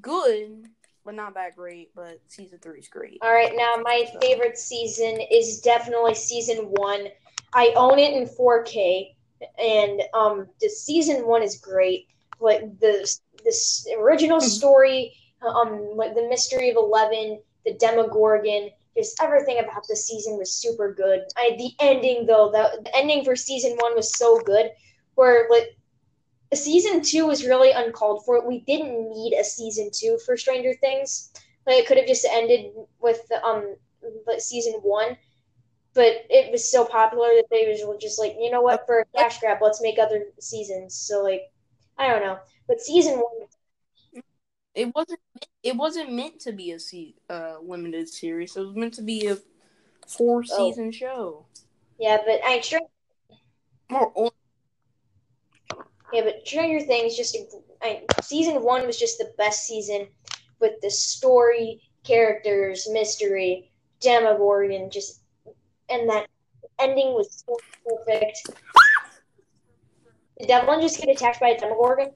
good, 0.00 0.66
but 1.04 1.14
not 1.14 1.34
that 1.34 1.56
great. 1.56 1.94
But 1.94 2.20
season 2.28 2.58
three 2.62 2.78
is 2.80 2.88
great. 2.88 3.18
All 3.22 3.32
right, 3.32 3.52
now 3.54 3.74
my 3.82 4.08
So- 4.12 4.18
favorite 4.20 4.58
season 4.58 5.20
is 5.30 5.60
definitely 5.60 6.14
season 6.14 6.66
one. 6.70 7.08
I 7.52 7.72
own 7.76 7.98
it 7.98 8.12
in 8.12 8.26
4K, 8.26 9.14
and 9.58 10.02
um, 10.14 10.48
the 10.60 10.68
season 10.68 11.26
one 11.26 11.42
is 11.42 11.56
great. 11.58 12.08
Like 12.40 12.78
the 12.80 13.08
this 13.44 13.86
original 13.98 14.38
Mhm. 14.38 14.48
story, 14.48 15.14
um, 15.42 15.96
like 15.96 16.14
the 16.14 16.28
mystery 16.28 16.70
of 16.70 16.76
Eleven, 16.76 17.40
the 17.64 17.74
Demogorgon, 17.74 18.70
just 18.96 19.22
everything 19.22 19.58
about 19.58 19.86
the 19.88 19.96
season 19.96 20.38
was 20.38 20.52
super 20.52 20.92
good. 20.92 21.22
I 21.36 21.56
the 21.58 21.72
ending 21.80 22.26
though, 22.26 22.50
the, 22.50 22.82
the 22.82 22.96
ending 22.96 23.24
for 23.24 23.36
season 23.36 23.76
one 23.78 23.94
was 23.94 24.16
so 24.16 24.38
good, 24.40 24.70
where 25.14 25.46
like 25.50 25.76
season 26.54 27.02
two 27.02 27.26
was 27.26 27.46
really 27.46 27.72
uncalled 27.72 28.24
for. 28.24 28.46
We 28.46 28.60
didn't 28.60 29.10
need 29.10 29.34
a 29.34 29.44
season 29.44 29.90
two 29.92 30.18
for 30.24 30.36
Stranger 30.36 30.74
Things. 30.74 31.32
Like 31.66 31.78
it 31.78 31.86
could 31.86 31.98
have 31.98 32.06
just 32.06 32.26
ended 32.30 32.72
with 33.00 33.20
um 33.44 33.76
like 34.26 34.40
season 34.40 34.74
one, 34.82 35.16
but 35.94 36.24
it 36.30 36.52
was 36.52 36.70
so 36.70 36.84
popular 36.84 37.28
that 37.36 37.46
they 37.50 37.66
was 37.68 37.82
just 38.00 38.18
like, 38.18 38.36
you 38.38 38.50
know 38.50 38.62
what, 38.62 38.86
for 38.86 39.00
a 39.00 39.04
cash 39.16 39.40
grab, 39.40 39.58
let's 39.60 39.82
make 39.82 39.98
other 39.98 40.26
seasons. 40.38 40.94
So 40.94 41.22
like, 41.22 41.42
I 41.98 42.08
don't 42.08 42.22
know, 42.22 42.38
but 42.68 42.80
season 42.80 43.14
one, 43.14 44.22
It 44.74 44.94
wasn't. 44.94 45.20
It 45.62 45.76
wasn't 45.76 46.12
meant 46.12 46.38
to 46.40 46.52
be 46.52 46.72
a 46.72 46.78
se- 46.78 47.14
uh, 47.30 47.56
limited 47.62 48.08
series. 48.08 48.56
It 48.56 48.60
was 48.60 48.76
meant 48.76 48.94
to 48.94 49.02
be 49.02 49.26
a 49.26 49.38
four 50.06 50.44
season 50.44 50.92
show. 50.92 51.46
yeah, 51.98 52.18
but 52.24 52.40
I 52.44 52.62
Or, 53.90 54.12
or 54.14 54.30
yeah, 56.12 56.22
but 56.24 56.46
Stranger 56.46 56.84
Things 56.84 57.16
just 57.16 57.36
I, 57.82 58.02
season 58.22 58.62
one 58.62 58.86
was 58.86 58.98
just 58.98 59.18
the 59.18 59.32
best 59.38 59.66
season 59.66 60.06
with 60.60 60.72
the 60.82 60.90
story, 60.90 61.82
characters, 62.04 62.88
mystery, 62.90 63.70
Demogorgon, 64.00 64.90
just 64.90 65.22
and 65.88 66.08
that 66.10 66.28
ending 66.78 67.14
was 67.14 67.44
so 67.46 67.58
perfect. 67.84 68.50
Did 70.38 70.48
Devlin 70.48 70.82
just 70.82 71.00
get 71.00 71.08
attacked 71.08 71.40
by 71.40 71.48
a 71.48 71.58
Demogorgon? 71.58 72.10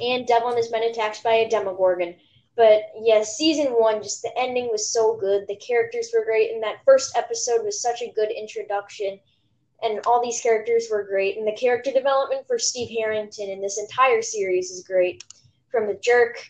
And 0.00 0.26
Devlin 0.26 0.56
has 0.56 0.68
been 0.68 0.82
attacked 0.82 1.22
by 1.22 1.34
a 1.34 1.48
Demogorgon. 1.48 2.16
But 2.56 2.90
yeah, 3.00 3.22
season 3.22 3.72
one, 3.72 4.02
just 4.02 4.22
the 4.22 4.36
ending 4.36 4.68
was 4.70 4.92
so 4.92 5.16
good. 5.16 5.46
The 5.46 5.56
characters 5.56 6.10
were 6.12 6.24
great, 6.24 6.52
and 6.52 6.62
that 6.62 6.84
first 6.84 7.16
episode 7.16 7.64
was 7.64 7.80
such 7.80 8.02
a 8.02 8.12
good 8.12 8.30
introduction. 8.30 9.20
And 9.82 10.00
all 10.06 10.22
these 10.22 10.40
characters 10.40 10.88
were 10.90 11.04
great, 11.04 11.36
and 11.36 11.46
the 11.46 11.56
character 11.56 11.92
development 11.92 12.46
for 12.46 12.58
Steve 12.58 12.90
Harrington 12.90 13.48
in 13.48 13.60
this 13.60 13.78
entire 13.78 14.22
series 14.22 14.70
is 14.70 14.84
great. 14.86 15.24
From 15.70 15.86
the 15.86 15.98
jerk 16.02 16.44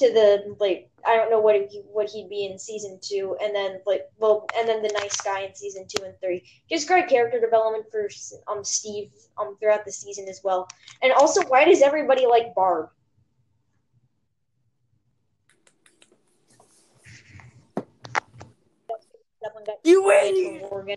to 0.00 0.12
the 0.12 0.56
like, 0.58 0.90
I 1.06 1.14
don't 1.14 1.30
know 1.30 1.40
what 1.40 1.56
he, 1.70 1.82
what 1.92 2.08
he'd 2.10 2.28
be 2.28 2.46
in 2.46 2.58
season 2.58 2.98
two, 3.02 3.36
and 3.42 3.54
then 3.54 3.80
like, 3.86 4.06
well, 4.18 4.46
and 4.56 4.68
then 4.68 4.82
the 4.82 4.90
nice 4.94 5.20
guy 5.20 5.42
in 5.42 5.54
season 5.54 5.86
two 5.86 6.04
and 6.04 6.14
three. 6.22 6.42
Just 6.68 6.88
great 6.88 7.08
character 7.08 7.40
development 7.40 7.84
for 7.90 8.08
um 8.48 8.64
Steve 8.64 9.10
um 9.38 9.56
throughout 9.60 9.84
the 9.84 9.92
season 9.92 10.26
as 10.28 10.40
well. 10.42 10.68
And 11.02 11.12
also, 11.12 11.42
why 11.46 11.64
does 11.64 11.82
everybody 11.82 12.26
like 12.26 12.54
Barb? 12.54 12.88
You! 19.84 20.58
Demogorgon. 20.60 20.96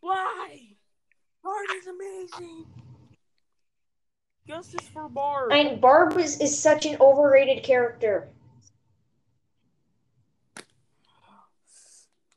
Why? 0.00 0.60
Barb 1.42 1.66
is 1.76 1.86
amazing. 1.86 2.66
Justice 4.46 4.86
for. 4.88 5.50
I 5.50 5.64
mean, 5.64 5.80
Barb 5.80 6.18
is, 6.18 6.38
is 6.40 6.58
such 6.58 6.84
an 6.84 6.98
overrated 7.00 7.62
character. 7.64 8.28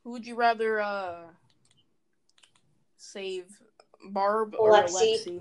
Who 0.02 0.12
would 0.12 0.26
you 0.26 0.34
rather 0.34 0.80
uh 0.80 1.24
save, 2.96 3.44
Barb 4.10 4.54
or 4.58 4.70
Alexei. 4.70 5.12
Alexei? 5.12 5.40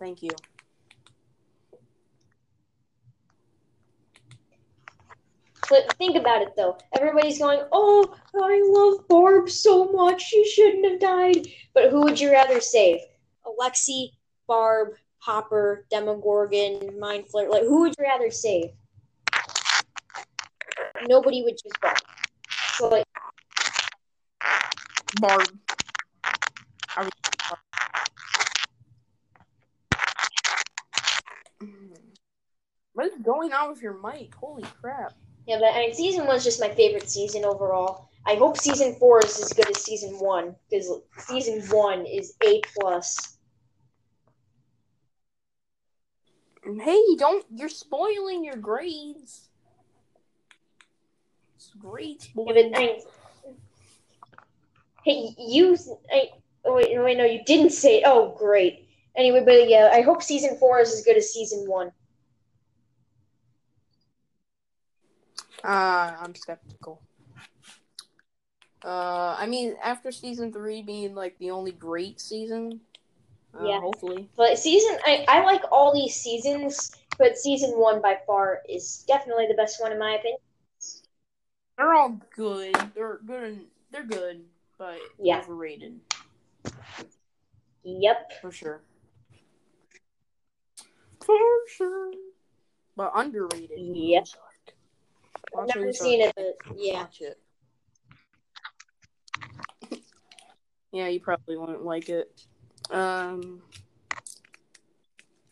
Thank 0.00 0.24
you. 0.24 0.30
But 5.70 5.92
think 5.96 6.16
about 6.16 6.42
it 6.42 6.56
though. 6.56 6.76
Everybody's 6.92 7.38
going, 7.38 7.60
"Oh, 7.70 8.12
I 8.34 8.60
love 8.64 9.06
Barb 9.06 9.48
so 9.48 9.84
much. 9.92 10.20
She 10.20 10.44
shouldn't 10.44 10.84
have 10.84 11.00
died." 11.00 11.46
But 11.74 11.90
who 11.90 12.02
would 12.02 12.18
you 12.18 12.32
rather 12.32 12.60
save? 12.60 13.00
Alexei, 13.46 14.10
Barb, 14.46 14.94
Hopper, 15.18 15.86
Demogorgon, 15.90 16.98
Mind 16.98 17.24
Flayer. 17.32 17.48
Like, 17.50 17.62
who 17.62 17.80
would 17.80 17.94
you 17.98 18.04
rather 18.04 18.30
save? 18.30 18.70
Nobody 21.06 21.42
would 21.42 21.56
choose 21.56 21.72
Barb. 21.80 21.98
So, 22.74 22.88
like, 22.88 23.04
Barb. 25.20 25.48
I 26.96 27.08
mm. 31.62 31.96
What 32.92 33.06
is 33.06 33.12
going 33.22 33.52
on 33.52 33.70
with 33.70 33.82
your 33.82 33.94
mic? 34.02 34.34
Holy 34.34 34.64
crap. 34.80 35.12
yeah, 35.46 35.58
but 35.60 35.72
I 35.74 35.80
mean, 35.80 35.94
season 35.94 36.26
one's 36.26 36.44
just 36.44 36.60
my 36.60 36.68
favorite 36.70 37.08
season 37.08 37.44
overall. 37.44 38.08
I 38.26 38.36
hope 38.36 38.56
season 38.56 38.94
four 38.98 39.20
is 39.24 39.38
as 39.40 39.52
good 39.52 39.68
as 39.68 39.82
season 39.82 40.12
one 40.18 40.56
because 40.70 40.90
season 41.18 41.62
one 41.70 42.06
is 42.06 42.34
a 42.44 42.60
plus. 42.78 43.33
Hey, 46.64 47.02
don't 47.16 47.44
you're 47.54 47.68
spoiling 47.68 48.44
your 48.44 48.56
grades. 48.56 49.48
It's 51.56 51.70
great. 51.78 52.30
Yeah, 52.34 52.70
I, 52.74 53.00
hey, 55.04 55.34
you. 55.38 55.76
I, 56.10 56.30
oh 56.64 56.76
wait, 56.76 56.98
wait, 56.98 57.18
no, 57.18 57.24
you 57.24 57.44
didn't 57.44 57.70
say. 57.70 58.02
Oh, 58.06 58.34
great. 58.38 58.88
Anyway, 59.16 59.42
but 59.44 59.68
yeah, 59.68 59.90
I 59.92 60.00
hope 60.00 60.22
season 60.22 60.56
four 60.58 60.80
is 60.80 60.92
as 60.92 61.02
good 61.04 61.16
as 61.16 61.32
season 61.32 61.68
one. 61.68 61.92
Uh, 65.62 66.16
I'm 66.20 66.34
skeptical. 66.34 67.00
Uh, 68.84 69.34
I 69.38 69.46
mean, 69.46 69.76
after 69.82 70.12
season 70.12 70.52
three 70.52 70.82
being 70.82 71.14
like 71.14 71.38
the 71.38 71.50
only 71.50 71.72
great 71.72 72.20
season, 72.20 72.80
uh, 73.58 73.64
Yeah. 73.64 73.80
hopefully. 73.80 74.28
But 74.36 74.58
season, 74.58 74.98
I, 75.06 75.24
I 75.28 75.44
like 75.44 75.62
all 75.70 75.92
these 75.94 76.14
seasons, 76.14 76.90
but 77.18 77.36
season 77.38 77.70
one 77.72 78.00
by 78.00 78.18
far 78.26 78.62
is 78.68 79.04
definitely 79.06 79.46
the 79.48 79.54
best 79.54 79.80
one 79.80 79.92
in 79.92 79.98
my 79.98 80.12
opinion. 80.14 80.38
They're 81.76 81.94
all 81.94 82.20
good. 82.34 82.74
They're 82.94 83.18
good. 83.24 83.42
and- 83.44 83.66
They're 83.90 84.04
good, 84.04 84.44
but 84.78 84.98
Yeah. 85.18 85.40
overrated 85.40 86.00
Yep. 87.84 88.40
for 88.40 88.50
sure. 88.50 88.82
For 91.24 91.38
sure. 91.68 92.12
But 92.96 93.12
underrated. 93.14 93.78
Yep. 93.78 94.22
Ozark. 94.22 94.74
I've 95.58 95.76
never 95.76 95.92
seen 95.92 96.20
it, 96.20 96.34
but 96.34 96.56
yeah. 96.76 96.94
Watch 97.02 97.20
it. 97.22 97.40
yeah, 100.92 101.08
you 101.08 101.20
probably 101.20 101.56
won't 101.56 101.84
like 101.84 102.08
it. 102.08 102.46
Um. 102.90 103.62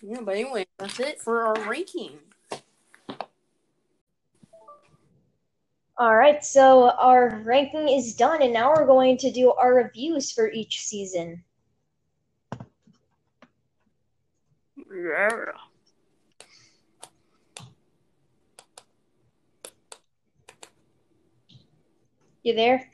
Yeah, 0.02 0.20
but 0.22 0.34
anyway, 0.34 0.66
that's 0.78 0.98
it 0.98 1.20
for 1.20 1.44
our 1.44 1.68
ranking. 1.68 2.18
All 5.98 6.16
right, 6.16 6.44
so 6.44 6.90
our 6.90 7.40
ranking 7.44 7.88
is 7.88 8.14
done, 8.16 8.42
and 8.42 8.52
now 8.52 8.70
we're 8.70 8.86
going 8.86 9.16
to 9.18 9.30
do 9.30 9.52
our 9.52 9.74
reviews 9.74 10.32
for 10.32 10.50
each 10.50 10.84
season. 10.84 11.44
Yeah. 14.76 15.52
You 22.42 22.54
there? 22.54 22.91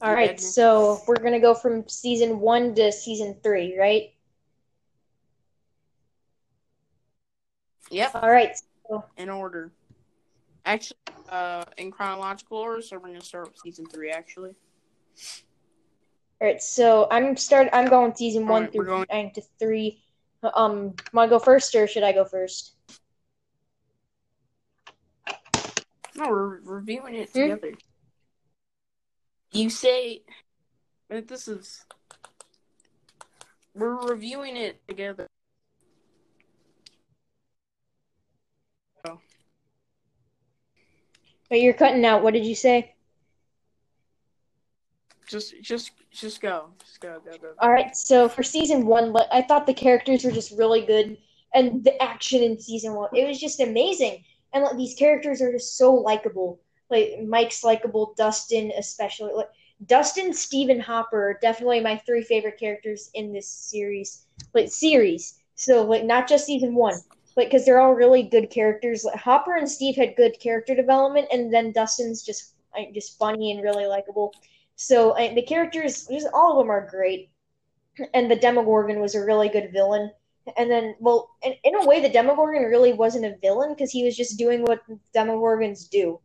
All 0.00 0.12
right, 0.14 0.40
so 0.40 1.00
we're 1.08 1.16
gonna 1.16 1.40
go 1.40 1.54
from 1.54 1.88
season 1.88 2.38
one 2.38 2.74
to 2.76 2.92
season 2.92 3.36
three, 3.42 3.76
right? 3.78 4.14
Yep. 7.90 8.14
All 8.14 8.30
right, 8.30 8.52
so 8.88 9.04
In 9.16 9.28
order. 9.28 9.72
Actually, 10.64 10.98
uh, 11.30 11.64
in 11.78 11.90
chronological 11.90 12.58
order, 12.58 12.82
so 12.82 12.96
we're 12.98 13.08
gonna 13.08 13.20
start 13.20 13.48
with 13.48 13.58
season 13.58 13.86
three. 13.86 14.10
Actually. 14.10 14.54
all 16.40 16.46
right, 16.46 16.62
so 16.62 17.08
I'm 17.10 17.36
start. 17.36 17.68
I'm 17.72 17.88
going 17.88 18.14
season 18.14 18.44
All 18.44 18.50
one 18.50 18.62
right, 18.64 18.72
through 18.72 18.84
going- 18.86 19.06
nine 19.10 19.32
to 19.32 19.42
three. 19.58 20.04
Um, 20.54 20.94
want 21.12 21.28
to 21.28 21.36
go 21.36 21.38
first, 21.40 21.74
or 21.74 21.88
should 21.88 22.04
I 22.04 22.12
go 22.12 22.24
first? 22.24 22.74
No, 26.14 26.28
we're 26.28 26.60
reviewing 26.60 27.14
it 27.16 27.30
Hmm? 27.30 27.54
You 29.52 29.70
say, 29.70 30.22
but 31.08 31.26
this 31.28 31.48
is. 31.48 31.84
We're 33.74 34.08
reviewing 34.08 34.56
it 34.56 34.80
together. 34.88 35.26
Oh. 39.06 39.20
But 41.48 41.60
you're 41.60 41.74
cutting 41.74 42.04
out. 42.04 42.22
What 42.22 42.34
did 42.34 42.44
you 42.44 42.54
say? 42.54 42.94
Just, 45.28 45.60
just, 45.62 45.92
just 46.10 46.40
go. 46.40 46.70
Just 46.84 47.00
go, 47.00 47.20
go, 47.24 47.38
go. 47.38 47.52
All 47.60 47.70
right, 47.70 47.96
so 47.96 48.28
for 48.28 48.42
season 48.42 48.86
one, 48.86 49.12
but 49.12 49.28
I 49.30 49.42
thought 49.42 49.66
the 49.66 49.74
characters 49.74 50.24
were 50.24 50.32
just 50.32 50.52
really 50.58 50.80
good, 50.80 51.18
and 51.54 51.84
the 51.84 52.02
action 52.02 52.42
in 52.42 52.58
season 52.58 52.94
one, 52.94 53.10
it 53.14 53.28
was 53.28 53.38
just 53.38 53.60
amazing. 53.60 54.24
And 54.52 54.64
like, 54.64 54.76
these 54.76 54.94
characters 54.94 55.42
are 55.42 55.52
just 55.52 55.76
so 55.76 55.92
likable. 55.92 56.60
Like 56.90 57.20
Mike's 57.26 57.64
likable, 57.64 58.14
Dustin 58.16 58.72
especially. 58.78 59.32
Like 59.34 59.50
Dustin, 59.86 60.32
Stephen 60.32 60.80
Hopper, 60.80 61.38
definitely 61.40 61.80
my 61.80 61.96
three 61.98 62.22
favorite 62.22 62.58
characters 62.58 63.10
in 63.14 63.32
this 63.32 63.48
series. 63.48 64.24
Like 64.54 64.70
series, 64.70 65.40
so 65.56 65.82
like 65.82 66.04
not 66.04 66.28
just 66.28 66.46
season 66.46 66.74
one, 66.74 66.94
like 67.36 67.48
because 67.48 67.64
they're 67.64 67.80
all 67.80 67.92
really 67.92 68.22
good 68.22 68.50
characters. 68.50 69.04
Like, 69.04 69.16
Hopper 69.16 69.56
and 69.56 69.68
Steve 69.68 69.96
had 69.96 70.16
good 70.16 70.38
character 70.40 70.74
development, 70.74 71.28
and 71.32 71.52
then 71.52 71.72
Dustin's 71.72 72.22
just 72.22 72.54
like, 72.74 72.94
just 72.94 73.18
funny 73.18 73.52
and 73.52 73.62
really 73.62 73.86
likable. 73.86 74.32
So 74.76 75.14
the 75.34 75.42
characters, 75.42 76.06
just 76.06 76.28
all 76.32 76.52
of 76.52 76.58
them 76.58 76.70
are 76.70 76.88
great, 76.88 77.30
and 78.14 78.30
the 78.30 78.36
Demogorgon 78.36 79.00
was 79.00 79.16
a 79.16 79.24
really 79.24 79.48
good 79.48 79.72
villain. 79.72 80.12
And 80.56 80.70
then, 80.70 80.94
well, 81.00 81.30
in, 81.42 81.54
in 81.64 81.74
a 81.74 81.84
way, 81.84 82.00
the 82.00 82.08
Demogorgon 82.08 82.62
really 82.62 82.92
wasn't 82.92 83.26
a 83.26 83.36
villain 83.42 83.70
because 83.70 83.90
he 83.90 84.04
was 84.04 84.16
just 84.16 84.38
doing 84.38 84.62
what 84.62 84.80
Demogorgons 85.14 85.90
do. 85.90 86.20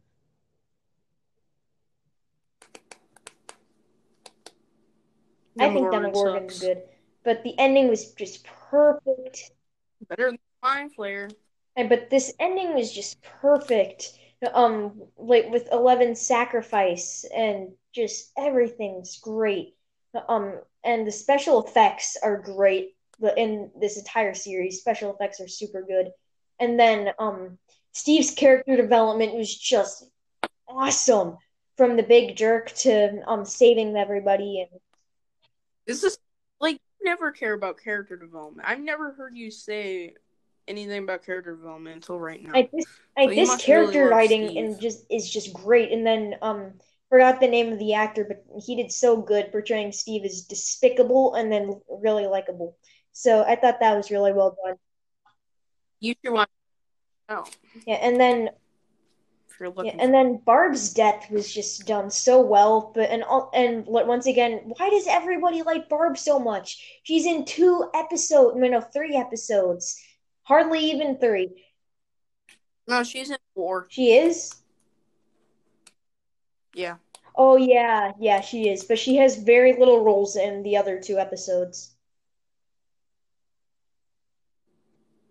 I 5.59 5.69
think 5.69 5.91
Demogorgon 5.91 6.11
Demogorgon's 6.11 6.53
sucks. 6.55 6.65
good, 6.65 6.81
but 7.23 7.43
the 7.43 7.57
ending 7.59 7.87
was 7.87 8.11
just 8.13 8.45
perfect. 8.45 9.51
Better 10.09 10.31
than 10.31 10.39
Mind 10.61 10.91
Flayer. 10.97 11.31
And 11.75 11.89
but 11.89 12.09
this 12.09 12.33
ending 12.39 12.73
was 12.75 12.91
just 12.91 13.21
perfect. 13.21 14.17
Um, 14.53 15.01
like 15.17 15.49
with 15.49 15.69
Eleven's 15.71 16.19
sacrifice 16.19 17.25
and 17.33 17.69
just 17.95 18.31
everything's 18.37 19.17
great. 19.19 19.75
Um, 20.27 20.59
and 20.83 21.07
the 21.07 21.11
special 21.11 21.63
effects 21.65 22.17
are 22.21 22.37
great. 22.41 22.95
The- 23.19 23.39
In 23.39 23.71
this 23.79 23.97
entire 23.97 24.33
series, 24.33 24.79
special 24.81 25.13
effects 25.13 25.39
are 25.39 25.47
super 25.47 25.81
good. 25.81 26.11
And 26.59 26.77
then 26.79 27.09
um, 27.19 27.57
Steve's 27.93 28.31
character 28.31 28.75
development 28.75 29.33
was 29.35 29.55
just 29.57 30.05
awesome. 30.67 31.37
From 31.77 31.95
the 31.97 32.03
big 32.03 32.35
jerk 32.35 32.71
to 32.83 33.23
um 33.27 33.45
saving 33.45 33.95
everybody 33.95 34.59
and 34.61 34.79
This 35.85 36.03
is 36.03 36.17
like 36.59 36.75
you 36.75 37.05
never 37.05 37.31
care 37.31 37.53
about 37.53 37.81
character 37.81 38.15
development. 38.15 38.67
I've 38.67 38.79
never 38.79 39.11
heard 39.11 39.35
you 39.35 39.51
say 39.51 40.15
anything 40.67 41.03
about 41.03 41.25
character 41.25 41.55
development 41.55 41.95
until 41.95 42.19
right 42.19 42.41
now. 42.41 42.51
I 42.55 42.69
this, 42.73 42.85
So 43.17 43.27
this 43.29 43.63
character 43.63 43.99
really 43.99 44.11
writing 44.11 44.57
and 44.57 44.79
just 44.79 45.05
is 45.09 45.29
just 45.29 45.53
great. 45.53 45.91
And 45.91 46.05
then 46.05 46.35
um 46.41 46.73
forgot 47.09 47.39
the 47.39 47.47
name 47.47 47.71
of 47.71 47.79
the 47.79 47.93
actor, 47.93 48.25
but 48.27 48.43
he 48.65 48.75
did 48.75 48.91
so 48.91 49.21
good 49.21 49.51
portraying 49.51 49.91
Steve 49.91 50.25
as 50.25 50.41
despicable 50.41 51.35
and 51.35 51.51
then 51.51 51.79
really 52.01 52.25
likable. 52.25 52.77
So 53.11 53.43
I 53.43 53.55
thought 53.55 53.79
that 53.81 53.95
was 53.95 54.09
really 54.09 54.33
well 54.33 54.57
done. 54.65 54.75
you 55.99 56.15
should 56.23 56.33
watch. 56.33 56.49
Oh, 57.29 57.45
Yeah, 57.85 57.95
and 57.95 58.19
then 58.19 58.49
if 59.53 59.59
you're 59.59 59.85
yeah, 59.85 59.95
and 59.99 60.13
then 60.13 60.37
Barb's 60.45 60.93
death 60.93 61.29
was 61.29 61.51
just 61.53 61.85
done 61.85 62.09
so 62.09 62.41
well. 62.41 62.91
But 62.93 63.09
and 63.09 63.23
all 63.23 63.51
and 63.53 63.85
once 63.85 64.25
again, 64.25 64.73
why 64.77 64.89
does 64.89 65.07
everybody 65.07 65.61
like 65.61 65.89
Barb 65.89 66.17
so 66.17 66.39
much? 66.39 66.99
She's 67.03 67.25
in 67.25 67.45
two 67.45 67.89
episodes, 67.93 68.57
no, 68.57 68.67
no, 68.67 68.81
three 68.81 69.15
episodes, 69.15 70.01
hardly 70.43 70.79
even 70.79 71.17
three. 71.17 71.65
no, 72.87 73.03
she's 73.03 73.29
in 73.29 73.37
four. 73.53 73.87
She 73.89 74.13
is. 74.13 74.55
Yeah. 76.73 76.95
Oh 77.35 77.55
yeah, 77.57 78.11
yeah, 78.19 78.41
she 78.41 78.69
is, 78.69 78.83
but 78.83 78.99
she 78.99 79.17
has 79.17 79.37
very 79.37 79.73
little 79.73 80.03
roles 80.03 80.35
in 80.35 80.63
the 80.63 80.77
other 80.77 80.99
two 80.99 81.17
episodes. 81.17 81.92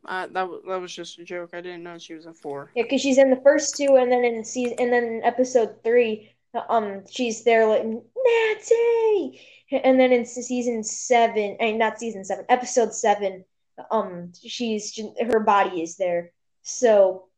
Uh, 0.05 0.27
that 0.33 0.49
was 0.49 0.63
that 0.67 0.81
was 0.81 0.93
just 0.93 1.19
a 1.19 1.25
joke. 1.25 1.51
I 1.53 1.61
didn't 1.61 1.85
know 1.85 1.97
she 1.97 2.15
was 2.15 2.27
in 2.27 2.35
four. 2.35 2.71
Yeah, 2.75 2.83
because 2.83 3.01
she's 3.01 3.19
in 3.19 3.31
the 3.31 3.41
first 3.43 3.77
two, 3.77 3.97
and 3.97 4.11
then 4.11 4.25
in 4.25 4.45
season, 4.45 4.77
and 4.81 4.93
then 4.93 5.05
in 5.05 5.23
episode 5.23 5.77
three, 5.85 6.33
um, 6.69 7.05
she's 7.09 7.45
there 7.45 7.67
like 7.67 7.85
Nancy, 7.85 9.41
and 9.71 10.01
then 10.01 10.13
in 10.13 10.27
season 10.27 10.83
seven, 10.83 11.57
I 11.61 11.65
mean, 11.67 11.79
not 11.79 12.01
season 12.01 12.25
seven, 12.25 12.45
episode 12.49 12.93
seven, 12.93 13.45
um, 13.93 14.33
she's 14.45 14.99
her 15.21 15.39
body 15.39 15.83
is 15.83 15.97
there, 15.97 16.33
so, 16.63 17.29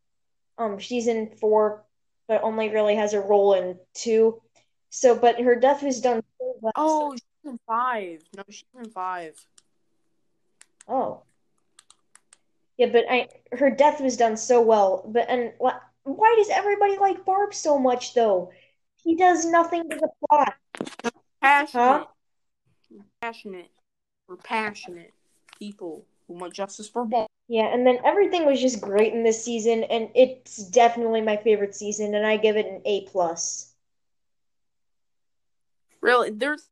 um, 0.57 0.79
she's 0.79 1.07
in 1.07 1.37
four, 1.39 1.85
but 2.29 2.43
only 2.43 2.71
really 2.71 2.97
has 2.97 3.13
a 3.13 3.21
role 3.21 3.53
in 3.53 3.79
two. 3.93 4.41
So, 4.89 5.17
but 5.17 5.39
her 5.41 5.57
death 5.57 5.83
was 5.83 6.01
done 6.01 6.23
so 6.39 6.55
well. 6.61 6.73
Oh, 6.77 7.13
she's 7.13 7.51
in 7.53 7.59
five. 7.67 8.23
No, 8.35 8.45
she's 8.49 8.65
in 8.79 8.89
five. 8.89 9.35
Oh. 10.89 11.24
Yeah, 12.77 12.89
but 12.93 13.05
I 13.09 13.29
her 13.53 13.71
death 13.71 14.01
was 14.01 14.17
done 14.17 14.37
so 14.37 14.61
well. 14.61 15.05
But 15.07 15.29
and 15.29 15.53
wh- 15.61 15.79
why 16.05 16.35
does 16.37 16.51
everybody 16.51 16.99
like 16.99 17.25
Barb 17.25 17.55
so 17.55 17.79
much 17.79 18.15
though? 18.15 18.53
He 19.03 19.17
does 19.17 19.45
nothing 19.45 19.89
to 19.89 19.97
the 19.97 20.09
plot. 20.29 20.55
Passionate. 21.41 21.83
Huh? 21.83 22.07
Passionate. 23.21 23.71
We're 24.29 24.37
passionate 24.37 25.13
people 25.59 26.05
who 26.27 26.35
want 26.35 26.55
justice 26.55 26.89
for 26.89 27.05
Barb. 27.05 27.29
Yeah, 27.49 27.73
and 27.73 27.87
then 27.87 27.99
everything 28.05 28.47
was 28.47 28.61
just 28.61 28.81
great 28.81 29.13
in 29.13 29.23
this 29.23 29.45
season, 29.45 29.85
and 29.85 30.09
it's 30.15 30.57
definitely 30.57 31.21
my 31.21 31.37
favorite 31.37 31.75
season, 31.75 32.15
and 32.15 32.27
I 32.27 32.39
give 32.39 32.57
it 32.57 32.67
an 32.67 32.81
A 32.87 33.03
plus. 33.03 33.75
Really, 36.01 36.31
there's 36.31 36.71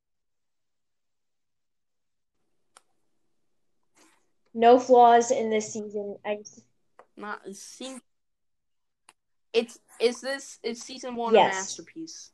No 4.55 4.79
flaws 4.79 5.31
in 5.31 5.51
this 5.51 5.73
season. 5.73 6.17
I 6.25 6.37
just, 6.37 6.65
not 7.17 7.41
it 7.47 7.57
seems. 7.57 8.01
It's 9.53 9.79
is 10.01 10.21
this 10.21 10.59
is 10.63 10.83
season 10.83 11.15
one 11.17 11.35
Yes. 11.35 11.55
a 11.55 11.57
masterpiece? 11.57 12.31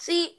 See, 0.00 0.38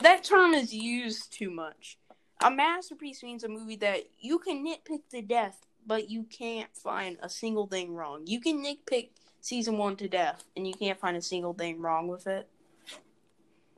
that 0.00 0.22
term 0.24 0.54
is 0.54 0.72
used 0.72 1.32
too 1.32 1.50
much. 1.50 1.98
A 2.40 2.50
masterpiece 2.50 3.22
means 3.22 3.44
a 3.44 3.48
movie 3.48 3.76
that 3.76 4.04
you 4.20 4.38
can 4.38 4.64
nitpick 4.64 5.00
to 5.10 5.22
death, 5.22 5.66
but 5.86 6.08
you 6.08 6.24
can't 6.24 6.74
find 6.74 7.18
a 7.22 7.28
single 7.28 7.66
thing 7.66 7.94
wrong. 7.94 8.22
You 8.26 8.40
can 8.40 8.64
nitpick 8.64 9.10
season 9.40 9.76
one 9.76 9.96
to 9.96 10.08
death, 10.08 10.44
and 10.56 10.66
you 10.66 10.72
can't 10.72 11.00
find 11.00 11.16
a 11.16 11.22
single 11.22 11.52
thing 11.52 11.80
wrong 11.80 12.08
with 12.08 12.26
it. 12.26 12.48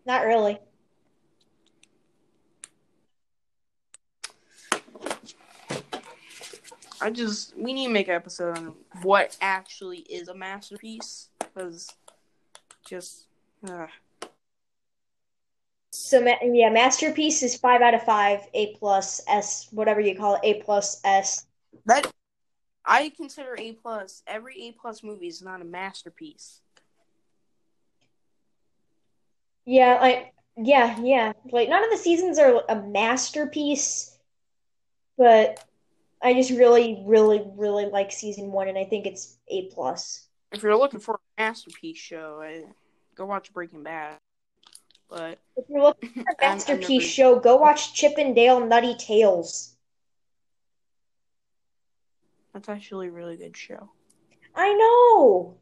not 0.06 0.26
really. 0.26 0.58
I 7.04 7.10
just 7.10 7.54
we 7.54 7.74
need 7.74 7.88
to 7.88 7.92
make 7.92 8.08
an 8.08 8.14
episode 8.14 8.56
on 8.56 8.74
what 9.02 9.36
actually 9.42 9.98
is 9.98 10.28
a 10.28 10.34
masterpiece 10.34 11.28
because 11.38 11.92
just 12.86 13.26
uh, 13.68 13.88
So 15.90 16.18
yeah, 16.42 16.70
masterpiece 16.70 17.42
is 17.42 17.58
five 17.58 17.82
out 17.82 17.92
of 17.92 18.04
five, 18.04 18.40
A 18.54 18.74
plus 18.76 19.20
S, 19.28 19.68
whatever 19.70 20.00
you 20.00 20.16
call 20.16 20.36
it, 20.36 20.40
A 20.44 20.62
plus 20.62 21.02
S. 21.04 21.46
That 21.84 22.10
I 22.86 23.12
consider 23.14 23.54
A 23.58 23.72
plus. 23.72 24.22
Every 24.26 24.68
A 24.68 24.72
plus 24.72 25.02
movie 25.02 25.28
is 25.28 25.42
not 25.42 25.60
a 25.60 25.64
masterpiece. 25.64 26.62
Yeah, 29.66 29.98
like 30.00 30.32
yeah, 30.56 30.98
yeah. 31.02 31.32
Like 31.52 31.68
none 31.68 31.84
of 31.84 31.90
the 31.90 31.98
seasons 31.98 32.38
are 32.38 32.62
a 32.66 32.80
masterpiece, 32.80 34.16
but 35.18 35.62
I 36.24 36.32
just 36.34 36.50
really, 36.50 37.02
really, 37.06 37.44
really 37.56 37.84
like 37.86 38.10
season 38.10 38.50
one, 38.50 38.66
and 38.68 38.78
I 38.78 38.84
think 38.84 39.06
it's 39.06 39.36
A 39.48 39.68
plus. 39.72 40.26
If 40.52 40.62
you're 40.62 40.76
looking 40.76 41.00
for 41.00 41.16
a 41.16 41.42
masterpiece 41.42 41.98
show, 41.98 42.40
I, 42.42 42.64
go 43.14 43.26
watch 43.26 43.52
Breaking 43.52 43.82
Bad. 43.82 44.16
But 45.10 45.38
If 45.56 45.66
you're 45.68 45.82
looking 45.82 46.08
for 46.10 46.20
a 46.22 46.24
masterpiece 46.40 46.88
never- 46.88 47.00
show, 47.02 47.38
go 47.40 47.56
watch 47.56 47.92
Chip 47.94 48.14
and 48.18 48.34
Dale 48.34 48.64
Nutty 48.66 48.94
Tales. 48.96 49.70
that's 52.54 52.68
actually 52.68 53.08
a 53.08 53.12
really 53.12 53.36
good 53.36 53.56
show. 53.56 53.90
I 54.54 54.72
know, 54.74 55.56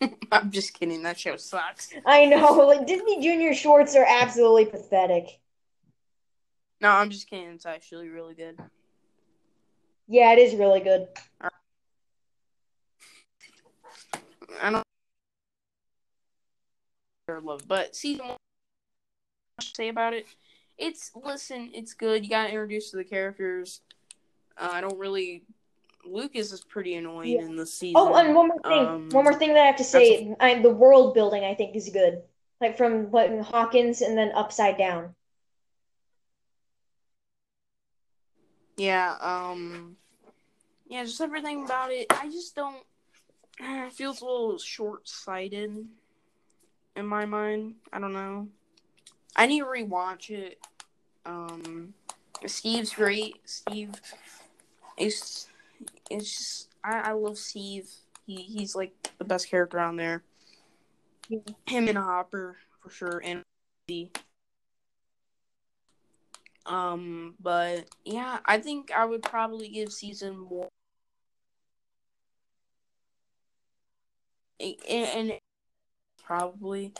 I'm 0.32 0.50
just 0.50 0.74
kidding. 0.74 1.04
That 1.04 1.18
show 1.18 1.36
sucks. 1.36 1.88
I 2.04 2.26
know. 2.26 2.54
Like 2.66 2.86
Disney 2.86 3.22
Junior 3.22 3.54
shorts 3.54 3.94
are 3.96 4.04
absolutely 4.06 4.66
pathetic. 4.66 5.38
No, 6.80 6.90
I'm 6.90 7.08
just 7.10 7.30
kidding. 7.30 7.48
It's 7.50 7.64
actually 7.64 8.08
really 8.08 8.34
good. 8.34 8.58
Yeah, 10.08 10.32
it 10.32 10.38
is 10.38 10.54
really 10.54 10.80
good. 10.80 11.08
I 14.60 14.70
don't 17.28 17.44
love, 17.44 17.62
but 17.66 17.96
season 17.96 18.28
one. 18.28 18.36
say 19.74 19.88
about 19.88 20.14
it. 20.14 20.26
It's 20.78 21.10
listen, 21.14 21.70
it's 21.74 21.94
good. 21.94 22.22
You 22.24 22.30
got 22.30 22.50
introduced 22.50 22.90
to 22.92 22.98
the 22.98 23.04
characters. 23.04 23.80
Uh, 24.56 24.70
I 24.72 24.80
don't 24.80 24.98
really. 24.98 25.42
Lucas 26.04 26.52
is 26.52 26.62
pretty 26.62 26.94
annoying 26.94 27.32
Yeah. 27.32 27.40
in 27.40 27.56
the 27.56 27.66
season. 27.66 27.94
Oh, 27.96 28.14
and 28.14 28.34
one 28.34 28.48
more 28.48 28.60
thing. 28.62 28.86
Um, 28.86 29.08
one 29.10 29.24
more 29.24 29.34
thing 29.34 29.54
that 29.54 29.62
I 29.62 29.66
have 29.66 29.76
to 29.76 29.84
say. 29.84 30.34
I, 30.38 30.62
the 30.62 30.70
world 30.70 31.14
building 31.14 31.44
I 31.44 31.54
think 31.54 31.74
is 31.74 31.88
good. 31.88 32.22
Like 32.60 32.76
from 32.76 33.10
what 33.10 33.28
Hawkins 33.40 34.02
and 34.02 34.16
then 34.16 34.30
Upside 34.34 34.78
Down. 34.78 35.14
Yeah, 38.76 39.16
um 39.20 39.96
yeah, 40.88 41.04
just 41.04 41.20
everything 41.20 41.64
about 41.64 41.90
it. 41.92 42.06
I 42.10 42.28
just 42.30 42.54
don't 42.54 42.84
it 43.60 43.92
feels 43.92 44.20
a 44.20 44.24
little 44.24 44.58
short 44.58 45.08
sighted 45.08 45.86
in 46.94 47.06
my 47.06 47.24
mind. 47.24 47.74
I 47.92 47.98
don't 47.98 48.12
know. 48.12 48.48
I 49.34 49.46
need 49.46 49.60
to 49.60 49.66
rewatch 49.66 50.30
it. 50.30 50.58
Um 51.24 51.94
Steve's 52.46 52.92
great. 52.92 53.36
Steve 53.44 53.92
is 54.98 55.48
it's 56.10 56.36
just 56.36 56.68
I, 56.84 57.10
I 57.10 57.12
love 57.12 57.38
Steve. 57.38 57.88
He 58.26 58.36
he's 58.36 58.74
like 58.74 58.92
the 59.18 59.24
best 59.24 59.48
character 59.48 59.78
on 59.78 59.96
there. 59.96 60.22
Yeah. 61.28 61.38
Him 61.66 61.88
and 61.88 61.98
Hopper 61.98 62.56
for 62.82 62.90
sure 62.90 63.22
and 63.24 63.42
the 63.88 64.10
um, 66.66 67.34
but 67.40 67.86
yeah, 68.04 68.38
I 68.44 68.58
think 68.58 68.90
I 68.92 69.04
would 69.04 69.22
probably 69.22 69.68
give 69.68 69.92
season 69.92 70.48
one. 70.48 70.68
And, 74.60 74.74
and 74.88 75.32
probably 76.24 76.92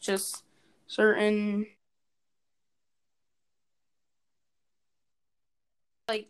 just 0.00 0.44
certain 0.86 1.66
like 6.08 6.28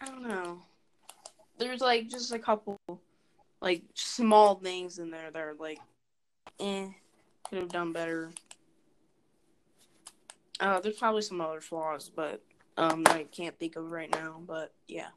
I 0.00 0.06
don't 0.06 0.28
know. 0.28 0.62
There's 1.58 1.80
like 1.80 2.08
just 2.08 2.32
a 2.32 2.38
couple 2.38 2.76
like 3.60 3.82
small 3.94 4.56
things 4.56 4.98
in 4.98 5.10
there 5.10 5.30
that 5.30 5.40
are 5.40 5.54
like 5.58 5.80
eh 6.60 6.88
could 7.48 7.58
have 7.58 7.68
done 7.68 7.92
better. 7.92 8.30
Uh, 10.62 10.80
there's 10.80 10.96
probably 10.96 11.22
some 11.22 11.40
other 11.42 11.60
flaws, 11.60 12.08
but 12.14 12.40
um, 12.78 13.04
I 13.08 13.24
can't 13.32 13.58
think 13.58 13.76
of 13.76 13.90
right 13.90 14.10
now. 14.10 14.40
But 14.46 14.72
yeah, 14.88 15.08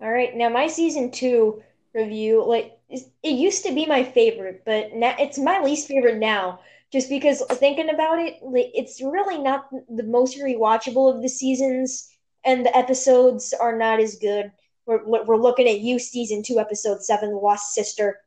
All 0.00 0.10
right, 0.12 0.34
now 0.36 0.48
my 0.48 0.68
season 0.68 1.10
two 1.10 1.62
review, 1.94 2.44
like 2.46 2.78
it 2.88 3.04
used 3.22 3.64
to 3.66 3.74
be 3.74 3.84
my 3.86 4.04
favorite, 4.04 4.62
but 4.64 4.94
now 4.94 5.14
it's 5.18 5.38
my 5.38 5.60
least 5.60 5.88
favorite 5.88 6.18
now. 6.18 6.60
Just 6.92 7.08
because 7.08 7.42
thinking 7.52 7.90
about 7.90 8.18
it, 8.20 8.36
it's 8.42 9.02
really 9.02 9.38
not 9.38 9.68
the 9.94 10.04
most 10.04 10.38
rewatchable 10.38 11.14
of 11.14 11.22
the 11.22 11.28
seasons, 11.28 12.10
and 12.44 12.64
the 12.64 12.76
episodes 12.76 13.52
are 13.52 13.76
not 13.76 14.00
as 14.00 14.16
good. 14.16 14.52
We're 14.86 15.04
we're 15.24 15.36
looking 15.36 15.68
at 15.68 15.80
you, 15.80 15.98
season 15.98 16.42
two, 16.42 16.60
episode 16.60 17.02
seven, 17.02 17.32
Lost 17.34 17.74
Sister. 17.74 18.20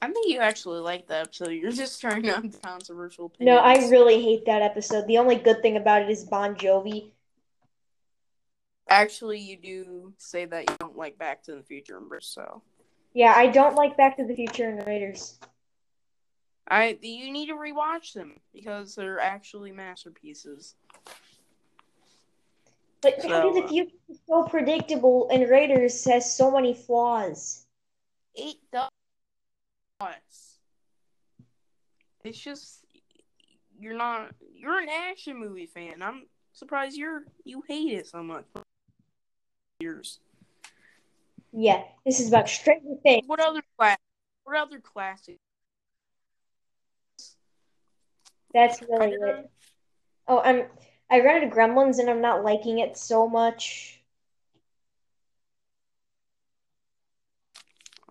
I 0.00 0.06
think 0.06 0.28
you 0.28 0.38
actually 0.38 0.80
like 0.80 1.08
that 1.08 1.26
episode. 1.26 1.50
You're 1.50 1.72
just 1.72 2.00
trying 2.00 2.22
to 2.22 2.34
have 2.34 2.62
controversial 2.62 3.32
No. 3.40 3.56
I 3.56 3.74
really 3.88 4.22
hate 4.22 4.46
that 4.46 4.62
episode. 4.62 5.06
The 5.06 5.18
only 5.18 5.36
good 5.36 5.60
thing 5.60 5.76
about 5.76 6.02
it 6.02 6.10
is 6.10 6.24
Bon 6.24 6.54
Jovi. 6.54 7.10
actually 8.88 9.40
you 9.40 9.56
do 9.56 10.12
say 10.18 10.44
that 10.44 10.70
you 10.70 10.76
don't 10.78 10.96
like 10.96 11.18
Back 11.18 11.42
to 11.44 11.54
the 11.54 11.62
Future. 11.62 12.00
So 12.20 12.62
Yeah, 13.12 13.34
I 13.36 13.48
don't 13.48 13.74
like 13.74 13.96
Back 13.96 14.16
to 14.18 14.24
the 14.24 14.34
Future 14.34 14.68
and 14.68 14.86
Raiders. 14.86 15.38
I 16.70 16.98
you 17.00 17.32
need 17.32 17.46
to 17.46 17.54
rewatch 17.54 18.12
them 18.12 18.40
because 18.52 18.94
they're 18.94 19.20
actually 19.20 19.72
masterpieces. 19.72 20.74
But 23.00 23.22
Back 23.22 23.42
to 23.42 23.60
the 23.62 23.66
Future 23.68 23.96
is 24.08 24.18
so 24.28 24.44
predictable, 24.44 25.28
and 25.30 25.48
Raiders 25.48 26.04
has 26.04 26.34
so 26.34 26.50
many 26.50 26.74
flaws. 26.74 27.64
It 28.34 28.56
does. 28.72 28.87
It's 30.00 30.58
just 32.38 32.84
you're 33.80 33.96
not. 33.96 34.30
You're 34.54 34.80
an 34.80 34.88
action 34.88 35.38
movie 35.38 35.66
fan. 35.66 36.02
I'm 36.02 36.26
surprised 36.52 36.96
you're 36.96 37.24
you 37.44 37.62
hate 37.66 37.92
it 37.92 38.06
so 38.06 38.22
much. 38.22 38.44
Years. 39.80 40.20
Yeah, 41.52 41.82
this 42.04 42.20
is 42.20 42.28
about 42.28 42.48
Stranger 42.48 42.94
Things. 43.02 43.26
What 43.26 43.40
other 43.40 43.62
class? 43.76 43.98
What 44.44 44.56
other 44.56 44.78
classic? 44.78 45.36
That's 48.54 48.80
really 48.82 49.12
it. 49.12 49.50
Oh, 50.28 50.40
I'm. 50.40 50.66
I 51.10 51.20
rented 51.20 51.50
Gremlins, 51.50 51.98
and 51.98 52.08
I'm 52.08 52.20
not 52.20 52.44
liking 52.44 52.78
it 52.78 52.96
so 52.96 53.28
much. 53.28 54.00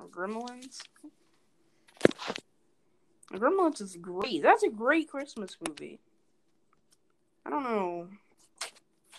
Gremlins? 0.10 0.80
Gremlins 3.32 3.82
is 3.82 3.98
great. 3.98 4.42
That's 4.42 4.64
a 4.64 4.70
great 4.70 5.10
Christmas 5.10 5.58
movie. 5.68 6.00
I 7.46 7.50
don't 7.50 7.64
know. 7.64 8.08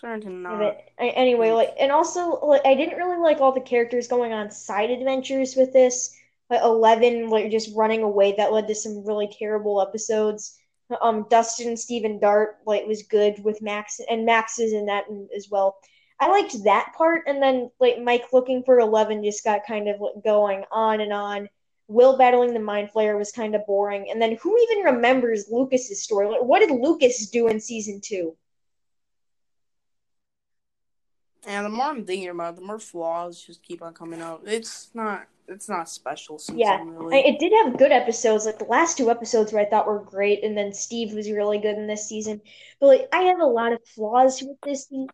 to 0.02 0.30
not. 0.30 0.58
But 0.58 0.88
anyway, 0.98 1.50
like, 1.50 1.74
and 1.78 1.92
also, 1.92 2.38
like, 2.44 2.64
I 2.64 2.74
didn't 2.74 2.98
really 2.98 3.18
like 3.18 3.40
all 3.40 3.52
the 3.52 3.60
characters 3.60 4.08
going 4.08 4.32
on 4.32 4.50
side 4.50 4.90
adventures 4.90 5.56
with 5.56 5.72
this. 5.72 6.14
Like 6.50 6.62
Eleven, 6.62 7.28
like 7.28 7.50
just 7.50 7.76
running 7.76 8.02
away, 8.02 8.34
that 8.38 8.52
led 8.52 8.68
to 8.68 8.74
some 8.74 9.04
really 9.06 9.28
terrible 9.38 9.82
episodes. 9.82 10.58
Um, 11.02 11.26
Dustin, 11.28 11.76
Stephen 11.76 12.18
Dart, 12.18 12.56
like 12.64 12.86
was 12.86 13.02
good 13.02 13.44
with 13.44 13.60
Max, 13.60 14.00
and 14.08 14.24
Max 14.24 14.58
is 14.58 14.72
in 14.72 14.86
that 14.86 15.04
as 15.36 15.50
well. 15.50 15.76
I 16.20 16.28
liked 16.28 16.64
that 16.64 16.94
part, 16.96 17.24
and 17.26 17.42
then 17.42 17.70
like 17.80 18.00
Mike 18.00 18.32
looking 18.32 18.62
for 18.62 18.80
Eleven 18.80 19.22
just 19.22 19.44
got 19.44 19.66
kind 19.66 19.88
of 19.88 20.00
like, 20.00 20.24
going 20.24 20.64
on 20.72 21.02
and 21.02 21.12
on. 21.12 21.50
Will 21.88 22.18
battling 22.18 22.52
the 22.52 22.60
Mind 22.60 22.90
Flayer 22.94 23.18
was 23.18 23.32
kind 23.32 23.54
of 23.54 23.66
boring, 23.66 24.10
and 24.10 24.20
then 24.20 24.36
who 24.42 24.56
even 24.58 24.94
remembers 24.94 25.46
Lucas's 25.50 26.02
story? 26.02 26.28
Like, 26.28 26.42
what 26.42 26.60
did 26.60 26.70
Lucas 26.70 27.30
do 27.30 27.48
in 27.48 27.58
season 27.60 28.00
two? 28.02 28.36
And 31.46 31.64
the 31.64 31.70
more 31.70 31.86
I'm 31.86 32.04
thinking 32.04 32.28
about 32.28 32.54
it, 32.54 32.56
the 32.60 32.66
more 32.66 32.78
flaws 32.78 33.42
just 33.42 33.62
keep 33.62 33.80
on 33.80 33.94
coming 33.94 34.20
out. 34.20 34.42
It's 34.44 34.90
not. 34.92 35.26
It's 35.50 35.66
not 35.66 35.88
special 35.88 36.38
season 36.38 36.58
Yeah, 36.58 36.78
really. 36.84 37.20
It 37.20 37.38
did 37.38 37.52
have 37.64 37.78
good 37.78 37.90
episodes. 37.90 38.44
Like 38.44 38.58
the 38.58 38.66
last 38.66 38.98
two 38.98 39.10
episodes, 39.10 39.50
where 39.50 39.64
I 39.64 39.70
thought 39.70 39.86
were 39.86 40.00
great, 40.00 40.44
and 40.44 40.54
then 40.54 40.74
Steve 40.74 41.14
was 41.14 41.30
really 41.30 41.56
good 41.56 41.78
in 41.78 41.86
this 41.86 42.06
season. 42.06 42.42
But 42.80 42.86
like, 42.88 43.08
I 43.14 43.22
have 43.22 43.40
a 43.40 43.46
lot 43.46 43.72
of 43.72 43.78
flaws 43.86 44.42
with 44.42 44.58
this 44.62 44.88
season. 44.88 45.08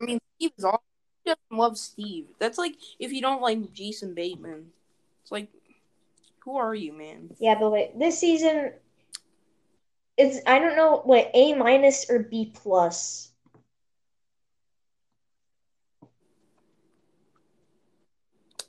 I 0.00 0.04
mean, 0.04 0.20
Steve 0.36 0.52
is 0.56 0.64
all. 0.64 0.84
Who 1.24 1.30
doesn't 1.30 1.58
love 1.58 1.76
Steve? 1.76 2.26
That's 2.38 2.58
like 2.58 2.76
if 3.00 3.10
you 3.10 3.20
don't 3.20 3.42
like 3.42 3.72
Jason 3.72 4.14
Bateman. 4.14 4.66
It's 5.22 5.32
like, 5.32 5.48
who 6.44 6.56
are 6.56 6.74
you, 6.74 6.92
man? 6.92 7.30
Yeah, 7.38 7.58
but 7.58 7.70
like 7.70 7.98
this 7.98 8.18
season, 8.18 8.72
it's 10.16 10.40
I 10.46 10.58
don't 10.58 10.76
know, 10.76 11.00
what 11.04 11.30
A 11.34 11.54
minus 11.54 12.10
or 12.10 12.18
B 12.20 12.52
plus. 12.54 13.30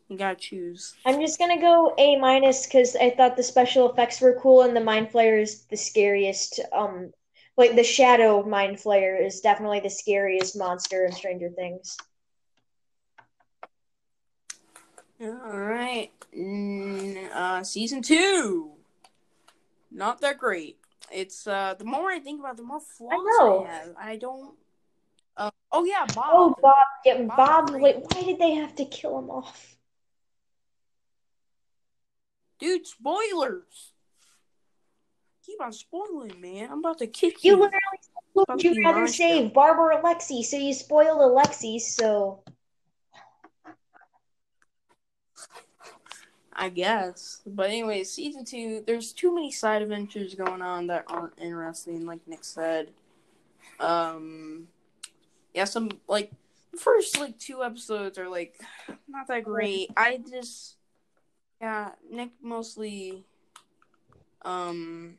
You 0.08 0.18
gotta 0.18 0.36
choose. 0.36 0.94
I'm 1.06 1.20
just 1.20 1.40
gonna 1.40 1.60
go 1.60 1.94
A 1.98 2.16
minus 2.18 2.66
because 2.66 2.96
I 2.96 3.10
thought 3.10 3.36
the 3.36 3.44
special 3.44 3.92
effects 3.92 4.22
were 4.22 4.40
cool 4.40 4.62
and 4.62 4.76
the 4.76 4.82
mind 4.82 5.10
flayer 5.12 5.42
is 5.42 5.66
the 5.66 5.78
scariest. 5.78 6.60
Um, 6.72 7.12
like 7.58 7.76
the 7.76 7.84
shadow 7.84 8.44
mind 8.44 8.78
flayer 8.78 9.24
is 9.24 9.42
definitely 9.42 9.80
the 9.80 9.90
scariest 9.90 10.58
monster 10.58 11.06
in 11.06 11.12
Stranger 11.12 11.50
Things. 11.50 11.98
All 15.22 15.58
right. 15.58 16.12
Mm, 16.38 17.32
uh, 17.34 17.64
season 17.64 18.02
two. 18.02 18.72
Not 19.92 20.20
that 20.22 20.38
great. 20.38 20.78
It's 21.12 21.48
uh, 21.48 21.76
the 21.78 21.86
more 21.86 22.12
I 22.12 22.20
think 22.20 22.40
about, 22.40 22.54
it, 22.54 22.58
the 22.58 22.64
more 22.64 22.82
flaws 22.82 23.14
I, 23.14 23.38
know. 23.40 23.66
I 23.66 23.72
have. 23.72 23.96
I 23.98 24.16
don't. 24.18 24.56
Uh, 25.38 25.52
oh 25.72 25.86
yeah, 25.86 26.06
Bob. 26.14 26.26
Oh 26.32 26.56
Bob. 26.62 26.74
Yeah, 27.06 27.22
Bob. 27.24 27.68
Bob 27.68 27.82
wait, 27.82 27.98
why 27.98 28.22
did 28.24 28.40
they 28.40 28.52
have 28.56 28.76
to 28.76 28.86
kill 28.86 29.20
him 29.20 29.30
off? 29.30 29.76
Dude, 32.60 32.88
spoilers. 32.88 33.92
Keep 35.46 35.62
on 35.62 35.74
spoiling, 35.74 36.42
man. 36.42 36.70
I'm 36.72 36.80
about 36.80 36.98
to 37.00 37.08
kick 37.08 37.44
you. 37.44 37.52
You 37.52 37.58
literally 37.58 37.80
said 38.02 38.64
you'd 38.64 38.84
rather 38.84 39.08
save 39.08 39.54
Barbara 39.54 40.02
Alexei, 40.02 40.42
so 40.42 40.58
you 40.58 40.74
spoiled 40.74 41.22
Alexei, 41.22 41.78
so. 41.78 42.44
I 46.56 46.70
guess. 46.70 47.42
But 47.46 47.70
anyway, 47.70 48.04
season 48.04 48.46
two, 48.46 48.84
there's 48.88 49.12
too 49.12 49.34
many 49.36 49.52
side 49.52 49.82
adventures 49.82 50.36
going 50.36 50.62
on 50.62 50.88
that 50.88 51.04
aren't 51.08 51.38
interesting, 51.38 52.06
like 52.06 52.26
Nick 52.28 52.44
said. 52.44 52.92
Um 53.80 54.68
yeah, 55.54 55.66
some 55.66 55.90
like 56.08 56.32
first 56.80 57.20
like 57.20 57.38
two 57.40 57.64
episodes 57.64 58.18
are 58.18 58.30
like 58.30 58.60
not 59.08 59.28
that 59.28 59.44
great. 59.44 59.90
I 59.98 60.20
just 60.30 60.78
yeah, 61.62 61.92
Nick 62.10 62.32
mostly 62.42 63.26
um 64.44 65.18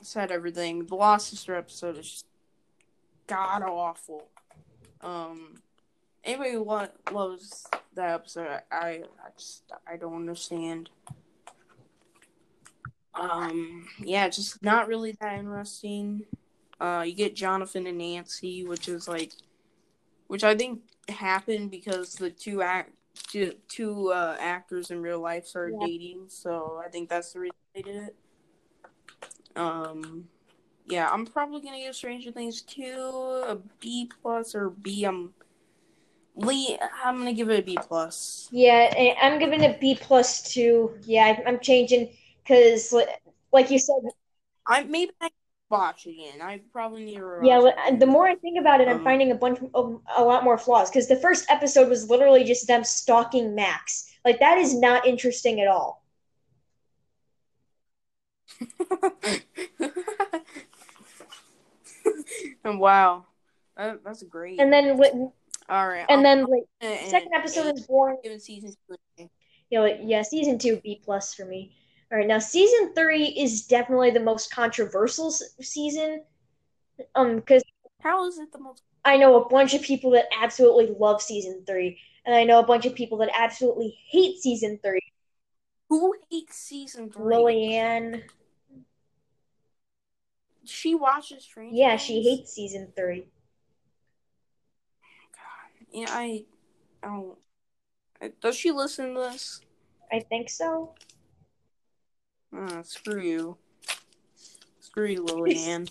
said 0.00 0.30
everything. 0.30 0.86
The 0.86 0.94
Lost 0.94 1.28
Sister 1.28 1.54
episode 1.54 1.98
is 1.98 2.10
just 2.10 2.26
god 3.26 3.62
awful. 3.62 4.28
Um 5.02 5.60
anybody 6.24 6.52
who 6.52 6.64
lo- 6.64 6.88
loves 7.12 7.66
that 7.94 8.10
episode, 8.10 8.60
I, 8.70 8.76
I 8.80 9.02
just 9.36 9.64
I 9.86 9.96
don't 9.96 10.14
understand. 10.14 10.90
Um, 13.14 13.86
yeah, 13.98 14.28
just 14.28 14.62
not 14.62 14.88
really 14.88 15.16
that 15.20 15.38
interesting. 15.38 16.24
Uh, 16.80 17.02
you 17.06 17.14
get 17.14 17.34
Jonathan 17.34 17.86
and 17.86 17.98
Nancy, 17.98 18.64
which 18.64 18.88
is 18.88 19.08
like, 19.08 19.32
which 20.28 20.44
I 20.44 20.54
think 20.54 20.80
happened 21.08 21.70
because 21.70 22.14
the 22.14 22.30
two 22.30 22.62
act 22.62 22.92
two, 23.14 23.54
two 23.68 24.12
uh, 24.12 24.36
actors 24.38 24.90
in 24.90 25.02
real 25.02 25.20
life 25.20 25.46
started 25.46 25.76
yeah. 25.80 25.86
dating, 25.86 26.24
so 26.28 26.80
I 26.84 26.88
think 26.88 27.08
that's 27.08 27.32
the 27.32 27.40
reason 27.40 27.56
they 27.74 27.82
did 27.82 27.96
it. 27.96 28.16
Um, 29.56 30.28
yeah, 30.86 31.08
I'm 31.10 31.26
probably 31.26 31.60
gonna 31.60 31.80
give 31.80 31.96
Stranger 31.96 32.30
Things 32.30 32.62
two 32.62 33.42
a 33.46 33.58
B 33.80 34.10
plus 34.22 34.54
or 34.54 34.70
B. 34.70 35.04
I'm 35.04 35.34
Lee, 36.38 36.78
I'm 37.04 37.18
gonna 37.18 37.32
give 37.32 37.50
it 37.50 37.58
a 37.58 37.62
B 37.62 37.76
plus. 37.80 38.48
Yeah, 38.52 39.14
I'm 39.20 39.40
giving 39.40 39.62
it 39.62 39.80
B 39.80 39.98
plus 40.00 40.42
too. 40.42 40.96
Yeah, 41.02 41.36
I'm 41.44 41.58
changing 41.58 42.10
because, 42.42 42.94
like 43.52 43.70
you 43.70 43.78
said, 43.78 43.96
I 44.64 44.84
maybe 44.84 45.10
I 45.20 45.30
watch 45.68 46.06
it 46.06 46.10
again. 46.10 46.40
I 46.40 46.60
probably 46.72 47.04
need 47.04 47.16
to. 47.16 47.40
Yeah, 47.42 47.96
the 47.98 48.06
more 48.06 48.28
I 48.28 48.36
think 48.36 48.58
about 48.58 48.80
it, 48.80 48.86
I'm 48.86 48.98
um, 48.98 49.04
finding 49.04 49.32
a 49.32 49.34
bunch 49.34 49.58
of 49.74 50.00
a 50.16 50.22
lot 50.22 50.44
more 50.44 50.56
flaws. 50.56 50.90
Because 50.90 51.08
the 51.08 51.16
first 51.16 51.50
episode 51.50 51.88
was 51.88 52.08
literally 52.08 52.44
just 52.44 52.68
them 52.68 52.84
stalking 52.84 53.56
Max. 53.56 54.12
Like 54.24 54.38
that 54.38 54.58
is 54.58 54.78
not 54.78 55.06
interesting 55.06 55.60
at 55.60 55.66
all. 55.66 56.04
And 62.64 62.78
wow, 62.80 63.24
that, 63.76 64.04
that's 64.04 64.22
great. 64.22 64.60
And 64.60 64.72
then 64.72 64.98
all 65.68 65.88
right. 65.88 66.06
And 66.08 66.24
then 66.24 66.46
like 66.46 66.64
second 67.08 67.32
episode 67.34 67.74
is 67.74 67.86
boring. 67.86 68.18
Even 68.24 68.40
season 68.40 68.72
two. 68.88 69.28
Know, 69.70 69.82
like, 69.82 70.00
yeah, 70.02 70.22
season 70.22 70.58
two 70.58 70.80
B 70.82 71.00
plus 71.04 71.34
for 71.34 71.44
me. 71.44 71.76
All 72.10 72.16
right, 72.16 72.26
now 72.26 72.38
season 72.38 72.94
three 72.94 73.26
is 73.26 73.66
definitely 73.66 74.10
the 74.10 74.20
most 74.20 74.50
controversial 74.50 75.30
season. 75.30 76.22
Um, 77.14 77.36
because 77.36 77.62
how 78.00 78.26
is 78.26 78.38
it 78.38 78.50
the 78.50 78.58
most? 78.58 78.82
I 79.04 79.18
know 79.18 79.42
a 79.42 79.48
bunch 79.48 79.74
of 79.74 79.82
people 79.82 80.10
that 80.12 80.24
absolutely 80.40 80.94
love 80.98 81.20
season 81.20 81.64
three, 81.66 81.98
and 82.24 82.34
I 82.34 82.44
know 82.44 82.60
a 82.60 82.66
bunch 82.66 82.86
of 82.86 82.94
people 82.94 83.18
that 83.18 83.30
absolutely 83.38 83.98
hate 84.10 84.38
season 84.38 84.80
three. 84.82 85.00
Who 85.90 86.14
hates 86.30 86.56
season 86.56 87.10
three? 87.10 87.24
Lillian. 87.36 88.22
She 90.64 90.94
watches 90.94 91.44
Stranger. 91.44 91.76
Yeah, 91.76 91.96
she 91.96 92.22
hates 92.22 92.52
season 92.52 92.92
three. 92.96 93.26
Yeah, 95.92 96.06
I, 96.10 96.44
don't. 97.02 97.36
does 98.40 98.56
she 98.56 98.70
listen 98.70 99.14
to 99.14 99.20
this? 99.20 99.60
I 100.12 100.20
think 100.20 100.50
so. 100.50 100.94
Uh, 102.56 102.82
screw 102.82 103.22
you. 103.22 103.56
Screw 104.80 105.06
you, 105.06 105.24
Lillian. 105.24 105.88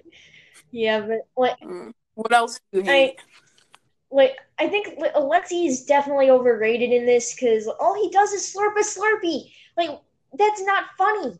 yeah, 0.70 1.00
but 1.00 1.26
like, 1.36 1.60
mm. 1.60 1.92
what 2.14 2.32
else 2.32 2.60
do 2.72 2.80
you 2.80 2.84
hate? 2.84 3.16
I, 3.18 4.14
like, 4.14 4.36
I 4.58 4.68
think 4.68 4.98
Alexei 5.14 5.64
is 5.66 5.84
definitely 5.84 6.30
overrated 6.30 6.90
in 6.90 7.06
this 7.06 7.34
because 7.34 7.66
all 7.66 7.94
he 7.94 8.10
does 8.10 8.32
is 8.32 8.54
slurp 8.54 8.76
a 8.76 8.84
Slurpee. 8.84 9.52
Like, 9.76 10.00
that's 10.38 10.62
not 10.62 10.84
funny. 10.98 11.38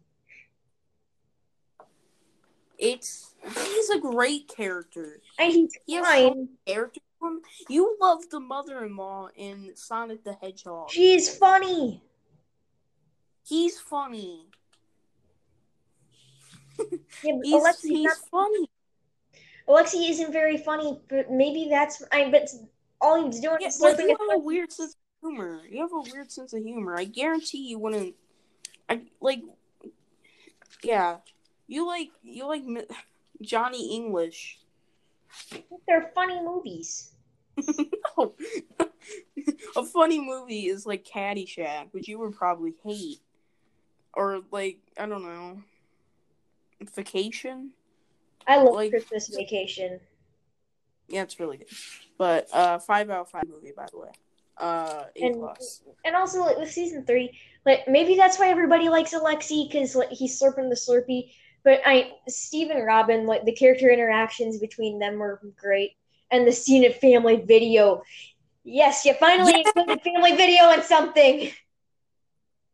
It's 2.78 3.34
he's 3.42 3.90
a 3.90 3.98
great 4.00 4.48
character. 4.48 5.20
And 5.38 5.52
he's 5.52 5.72
he 5.86 6.00
fine. 6.00 6.48
Character 6.66 7.00
you 7.68 7.96
love 8.00 8.28
the 8.30 8.40
mother-in-law 8.40 9.28
in 9.36 9.72
Sonic 9.74 10.24
the 10.24 10.34
Hedgehog. 10.34 10.90
She's 10.90 11.34
funny. 11.36 12.02
He's 13.46 13.78
funny. 13.78 14.46
Yeah, 17.22 17.32
he's, 17.42 17.80
he's 17.82 18.04
not, 18.04 18.16
funny. 18.30 18.70
Alexei 19.68 19.98
isn't 19.98 20.32
very 20.32 20.56
funny, 20.56 21.00
but 21.08 21.30
maybe 21.30 21.68
that's 21.70 22.02
I. 22.12 22.30
But 22.30 22.48
all 23.00 23.24
he's 23.24 23.40
doing 23.40 23.58
yeah, 23.60 23.68
is 23.68 23.80
you 23.80 24.08
have 24.08 24.36
a 24.36 24.38
weird 24.38 24.72
sense 24.72 24.94
of 24.94 25.28
humor. 25.28 25.60
You 25.68 25.80
have 25.80 25.92
a 25.92 26.10
weird 26.12 26.32
sense 26.32 26.52
of 26.52 26.62
humor. 26.62 26.96
I 26.96 27.04
guarantee 27.04 27.68
you 27.68 27.78
wouldn't. 27.78 28.14
I 28.88 29.02
like. 29.20 29.42
Yeah, 30.82 31.18
you 31.68 31.86
like 31.86 32.08
you 32.22 32.46
like 32.46 32.62
Johnny 33.40 33.94
English. 33.94 34.58
They're 35.86 36.10
funny 36.14 36.42
movies 36.42 37.11
no. 38.18 38.34
a 39.76 39.84
funny 39.84 40.20
movie 40.20 40.66
is 40.66 40.86
like 40.86 41.04
Caddyshack, 41.04 41.88
which 41.92 42.08
you 42.08 42.18
would 42.18 42.34
probably 42.34 42.74
hate. 42.84 43.20
Or 44.14 44.42
like, 44.50 44.78
I 44.98 45.06
don't 45.06 45.22
know. 45.22 45.62
Vacation? 46.94 47.70
I 48.46 48.56
love 48.58 48.74
like, 48.74 48.90
Christmas 48.90 49.28
Vacation. 49.28 50.00
Yeah, 51.08 51.22
it's 51.22 51.38
really 51.38 51.58
good. 51.58 51.68
But 52.18 52.48
uh 52.52 52.78
five 52.78 53.10
out 53.10 53.22
of 53.22 53.30
five 53.30 53.44
movie 53.48 53.72
by 53.76 53.86
the 53.90 53.98
way. 53.98 54.10
Uh 54.58 55.04
A 55.16 55.24
and, 55.24 55.36
plus. 55.36 55.82
And 56.04 56.16
also 56.16 56.40
like 56.40 56.58
with 56.58 56.70
season 56.70 57.04
three, 57.04 57.38
like 57.64 57.86
maybe 57.86 58.16
that's 58.16 58.38
why 58.38 58.48
everybody 58.48 58.88
likes 58.88 59.12
Alexei 59.12 59.68
because 59.70 59.94
like 59.94 60.10
he's 60.10 60.40
slurping 60.40 60.68
the 60.68 60.76
slurpee. 60.76 61.32
But 61.64 61.80
I 61.86 62.12
Steve 62.28 62.70
and 62.70 62.84
Robin, 62.84 63.26
like 63.26 63.44
the 63.44 63.52
character 63.52 63.90
interactions 63.90 64.58
between 64.58 64.98
them 64.98 65.18
were 65.18 65.40
great 65.56 65.96
and 66.32 66.46
the 66.46 66.52
scene 66.52 66.84
at 66.84 67.00
family 67.00 67.36
video. 67.36 68.02
Yes, 68.64 69.04
you 69.04 69.14
finally 69.14 69.54
included 69.60 70.00
family 70.02 70.34
video 70.34 70.70
in 70.72 70.82
something. 70.82 71.50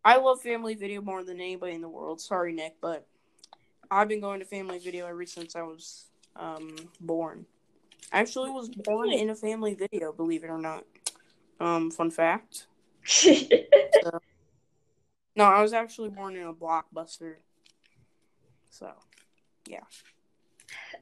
I 0.05 0.17
love 0.19 0.41
family 0.41 0.75
video 0.75 1.03
more 1.03 1.25
than 1.25 1.41
anybody 1.41 1.75
in 1.75 1.83
the 1.83 1.89
world. 1.89 2.21
Sorry, 2.21 2.53
Nick, 2.53 2.77
but 2.81 3.07
I've 3.91 4.09
been 4.09 4.21
going 4.21 4.41
to 4.41 4.47
family 4.47 4.79
video 4.79 5.07
ever 5.07 5.27
since 5.27 5.57
I 5.57 5.63
was 5.63 6.07
um, 6.37 6.77
born. 7.01 7.45
I 8.13 8.21
actually 8.21 8.51
was 8.51 8.69
born 8.69 9.13
in 9.13 9.29
a 9.29 9.35
family 9.35 9.75
video, 9.75 10.13
believe 10.13 10.45
it 10.45 10.49
or 10.49 10.59
not. 10.59 10.85
Um, 11.61 11.91
fun 11.91 12.11
fact. 12.11 12.67
so, 13.05 14.21
no, 15.37 15.45
I 15.45 15.61
was 15.61 15.73
actually 15.73 16.11
born 16.11 16.37
in 16.37 16.45
a 16.45 16.55
blockbuster. 16.55 17.37
So, 18.71 18.93
yeah. 19.67 19.81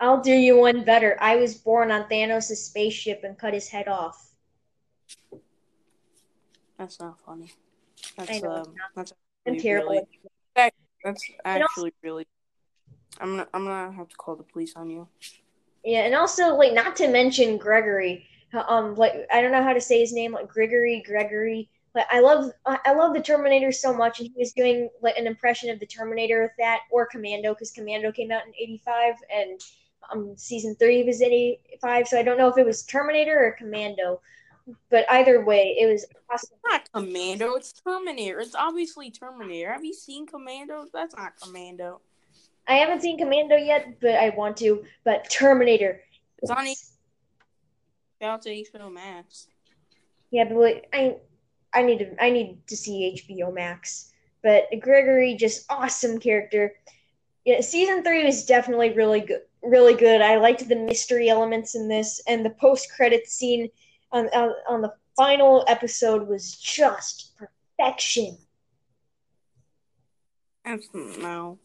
I'll 0.00 0.20
do 0.20 0.32
you 0.32 0.58
one 0.58 0.84
better. 0.84 1.16
I 1.20 1.36
was 1.36 1.54
born 1.54 1.90
on 1.90 2.08
Thanos' 2.08 2.56
spaceship 2.56 3.22
and 3.24 3.38
cut 3.38 3.54
his 3.54 3.68
head 3.68 3.88
off. 3.88 4.30
That's 6.78 7.00
not 7.00 7.18
funny. 7.24 7.52
That's 8.16 8.30
I 8.30 8.38
know, 8.40 8.52
um, 8.52 8.74
that's 8.94 9.12
really, 9.46 9.60
terrible. 9.60 9.90
Really, 9.90 10.06
that, 10.54 10.74
that's 11.04 11.24
actually 11.44 11.84
also, 11.84 11.96
really. 12.02 12.26
I'm 13.20 13.30
gonna 13.30 13.48
I'm 13.54 13.64
gonna 13.64 13.92
have 13.92 14.08
to 14.08 14.16
call 14.16 14.36
the 14.36 14.42
police 14.42 14.74
on 14.76 14.90
you. 14.90 15.08
Yeah, 15.84 16.00
and 16.00 16.14
also 16.14 16.54
like 16.54 16.74
not 16.74 16.96
to 16.96 17.08
mention 17.08 17.56
Gregory. 17.56 18.26
Um, 18.68 18.94
like 18.94 19.14
I 19.32 19.40
don't 19.40 19.52
know 19.52 19.62
how 19.62 19.72
to 19.72 19.80
say 19.80 20.00
his 20.00 20.12
name, 20.12 20.32
like 20.32 20.48
Gregory, 20.48 21.02
Gregory. 21.06 21.70
Like 21.94 22.06
I 22.10 22.20
love 22.20 22.50
I 22.66 22.78
I 22.84 22.92
love 22.92 23.14
the 23.14 23.22
Terminator 23.22 23.72
so 23.72 23.94
much, 23.94 24.20
and 24.20 24.28
he 24.28 24.34
was 24.38 24.52
doing 24.52 24.90
like 25.00 25.16
an 25.16 25.26
impression 25.26 25.70
of 25.70 25.80
the 25.80 25.86
Terminator 25.86 26.42
with 26.42 26.52
that, 26.58 26.80
or 26.90 27.06
Commando, 27.06 27.54
because 27.54 27.70
Commando 27.70 28.12
came 28.12 28.30
out 28.30 28.46
in 28.46 28.52
'85, 28.58 29.14
and 29.34 29.60
um 30.12 30.36
season 30.36 30.74
three 30.76 31.02
was 31.04 31.20
in 31.20 31.32
'85. 31.32 32.08
So 32.08 32.18
I 32.18 32.22
don't 32.22 32.38
know 32.38 32.48
if 32.48 32.58
it 32.58 32.66
was 32.66 32.82
Terminator 32.84 33.38
or 33.38 33.52
Commando, 33.52 34.20
but 34.90 35.04
either 35.10 35.44
way, 35.44 35.76
it 35.78 35.86
was 35.86 36.06
awesome. 36.30 36.50
It's 36.54 36.62
not 36.64 36.92
Commando. 36.92 37.54
It's 37.54 37.72
Terminator. 37.72 38.40
It's 38.40 38.54
obviously 38.54 39.10
Terminator. 39.10 39.72
Have 39.72 39.84
you 39.84 39.94
seen 39.94 40.26
Commando? 40.26 40.86
That's 40.92 41.16
not 41.16 41.32
Commando. 41.40 42.00
I 42.68 42.74
haven't 42.74 43.02
seen 43.02 43.18
Commando 43.18 43.56
yet, 43.56 44.00
but 44.00 44.14
I 44.14 44.30
want 44.30 44.56
to. 44.58 44.84
But 45.04 45.30
Terminator, 45.30 46.00
It's 46.42 46.50
on 46.50 46.66
Shout 48.20 48.42
to 48.42 48.48
HBO 48.50 48.92
Max. 48.92 49.46
Yeah, 50.30 50.44
but 50.44 50.56
wait, 50.56 50.84
I 50.92 51.16
I 51.72 51.82
need 51.82 51.98
to 51.98 52.22
I 52.22 52.30
need 52.30 52.66
to 52.68 52.76
see 52.76 53.22
HBO 53.28 53.52
Max. 53.52 54.12
But 54.42 54.64
Grigori, 54.80 55.34
just 55.34 55.66
awesome 55.70 56.18
character. 56.18 56.74
Yeah, 57.44 57.60
season 57.60 58.02
three 58.02 58.24
was 58.24 58.44
definitely 58.44 58.92
really 58.92 59.20
good. 59.20 59.42
Really 59.66 59.94
good. 59.94 60.20
I 60.20 60.36
liked 60.36 60.68
the 60.68 60.76
mystery 60.76 61.28
elements 61.28 61.74
in 61.74 61.88
this, 61.88 62.22
and 62.28 62.44
the 62.44 62.50
post 62.50 62.88
credit 62.94 63.26
scene 63.26 63.68
on, 64.12 64.28
on 64.28 64.52
on 64.68 64.80
the 64.80 64.94
final 65.16 65.64
episode 65.66 66.28
was 66.28 66.54
just 66.54 67.32
perfection. 67.36 68.38
Absolutely 70.64 71.22
no. 71.22 71.58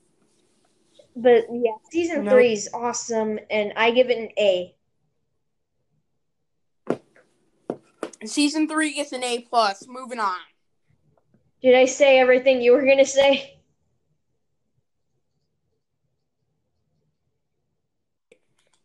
But 1.15 1.45
yeah, 1.51 1.73
season 1.91 2.23
No. 2.23 2.31
three 2.31 2.53
is 2.53 2.69
awesome, 2.73 3.37
and 3.49 3.73
I 3.75 3.91
give 3.91 4.09
it 4.09 4.17
an 4.17 4.29
A. 4.39 4.75
Season 8.25 8.67
three 8.67 8.93
gets 8.93 9.11
an 9.11 9.23
A 9.23 9.39
plus. 9.39 9.87
Moving 9.87 10.19
on. 10.19 10.39
Did 11.61 11.75
I 11.75 11.85
say 11.85 12.19
everything 12.19 12.61
you 12.61 12.71
were 12.71 12.85
gonna 12.85 13.05
say? 13.05 13.60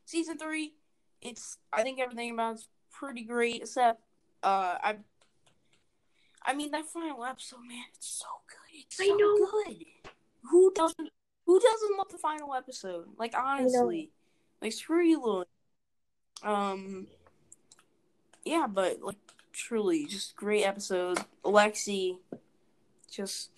Season 0.06 0.38
three, 0.38 0.72
it's 1.20 1.58
I 1.72 1.82
think 1.82 2.00
everything 2.00 2.30
about 2.32 2.54
it's 2.54 2.68
pretty 2.92 3.22
great 3.24 3.56
except 3.62 4.00
uh 4.42 4.76
I 4.82 4.96
I 6.44 6.54
mean 6.54 6.70
that 6.70 6.86
final 6.86 7.24
episode, 7.24 7.60
man, 7.68 7.84
it's 7.94 8.06
so 8.08 8.26
good. 8.48 8.80
It's 8.86 8.96
so 8.96 9.04
I 9.04 9.08
know. 9.08 9.48
good. 9.66 9.84
Who 10.50 10.72
doesn't 10.74 11.10
who 11.44 11.60
doesn't 11.60 11.98
love 11.98 12.08
the 12.10 12.18
final 12.18 12.54
episode? 12.54 13.06
Like 13.18 13.34
honestly. 13.36 14.10
Like 14.62 14.72
screw 14.72 15.04
you, 15.04 15.22
Lily. 15.22 15.46
Um 16.42 17.08
Yeah, 18.44 18.66
but 18.72 19.02
like 19.02 19.18
truly, 19.52 20.06
just 20.06 20.36
great 20.36 20.64
episode. 20.64 21.18
Alexei 21.44 22.16
just 23.10 23.50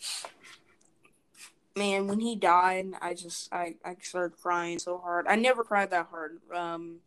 man, 1.79 2.07
when 2.09 2.21
he 2.21 2.37
died, 2.37 2.89
I 3.01 3.15
just 3.15 3.53
I, 3.53 3.77
I 3.85 3.97
started 4.03 4.37
crying 4.41 4.79
so 4.79 4.99
hard. 4.99 5.27
I 5.27 5.37
never 5.37 5.65
cried 5.65 5.91
that 5.91 6.09
hard. 6.11 6.39
Um 6.55 6.99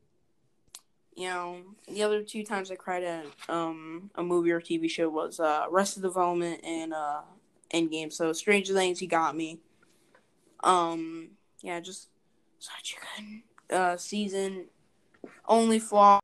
you 1.15 1.27
know, 1.27 1.57
the 1.89 2.03
other 2.03 2.23
two 2.23 2.43
times 2.43 2.71
I 2.71 2.75
cried 2.75 3.03
at 3.03 3.25
um 3.49 4.09
a 4.15 4.23
movie 4.23 4.51
or 4.51 4.61
TV 4.61 4.89
show 4.89 5.09
was 5.09 5.39
uh 5.39 5.65
Arrested 5.69 6.03
Development 6.03 6.63
and 6.63 6.93
uh 6.93 7.21
Endgame. 7.73 8.11
So 8.11 8.33
Stranger 8.33 8.73
Things 8.73 8.99
he 8.99 9.07
got 9.07 9.35
me. 9.35 9.59
Um 10.63 11.31
yeah, 11.61 11.79
just 11.79 12.09
such 12.59 12.95
a 12.97 13.21
good 13.21 13.75
uh 13.75 13.97
season. 13.97 14.65
Only 15.47 15.79
flaw 15.79 16.19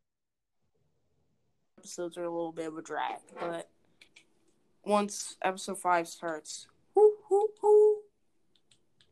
episodes 1.78 2.18
are 2.18 2.24
a 2.24 2.30
little 2.30 2.52
bit 2.52 2.68
of 2.68 2.78
a 2.78 2.82
drag, 2.82 3.20
but 3.40 3.70
once 4.84 5.36
episode 5.44 5.78
five 5.78 6.08
starts, 6.08 6.68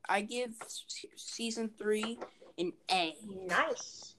I 0.07 0.21
give 0.21 0.51
season 1.15 1.69
three 1.77 2.19
an 2.57 2.73
A. 2.91 3.15
Nice. 3.47 4.15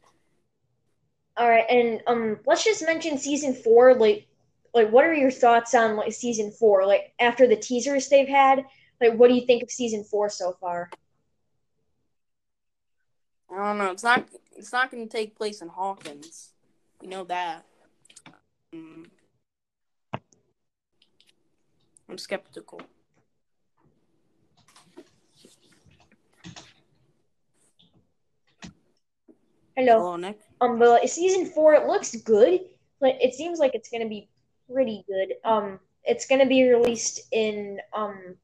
All 1.37 1.49
right, 1.49 1.67
and 1.69 2.01
um, 2.07 2.39
let's 2.47 2.65
just 2.65 2.85
mention 2.85 3.19
season 3.19 3.55
four. 3.55 3.95
Like, 3.95 4.27
like, 4.73 4.91
what 4.91 5.05
are 5.05 5.15
your 5.15 5.31
thoughts 5.31 5.75
on 5.75 5.97
like 5.97 6.13
season 6.13 6.51
four? 6.51 6.87
Like, 6.87 7.13
after 7.21 7.47
the 7.47 7.57
teasers 7.57 8.09
they've 8.09 8.29
had, 8.29 8.65
like, 9.01 9.15
what 9.15 9.29
do 9.29 9.35
you 9.35 9.47
think 9.47 9.63
of 9.63 9.71
season 9.71 10.03
four 10.05 10.31
so 10.31 10.57
far? 10.61 10.91
I 13.51 13.57
don't 13.57 13.79
know. 13.79 13.91
It's 13.91 14.03
not. 14.03 14.27
It's 14.57 14.73
not 14.73 14.91
going 14.91 15.07
to 15.07 15.15
take 15.15 15.37
place 15.37 15.61
in 15.61 15.69
Hawkins. 15.69 16.53
We 17.03 17.09
know 17.09 17.25
that. 17.25 17.67
Um, 18.73 19.07
I'm 22.09 22.19
skeptical. 22.19 22.81
Hello. 29.77 29.99
Hello, 29.99 30.17
Nick. 30.17 30.41
Um, 30.61 30.79
but 30.79 31.09
season 31.09 31.47
four, 31.47 31.75
it 31.75 31.87
looks 31.87 32.15
good. 32.17 32.61
But 33.01 33.17
it 33.21 33.35
seems 33.35 33.59
like 33.59 33.75
it's 33.75 33.91
gonna 33.91 34.09
be 34.09 34.29
pretty 34.73 35.05
good. 35.07 35.35
Um, 35.45 35.79
it's 36.05 36.27
gonna 36.27 36.47
be 36.47 36.69
released 36.69 37.21
in 37.33 37.79
um, 37.93 38.37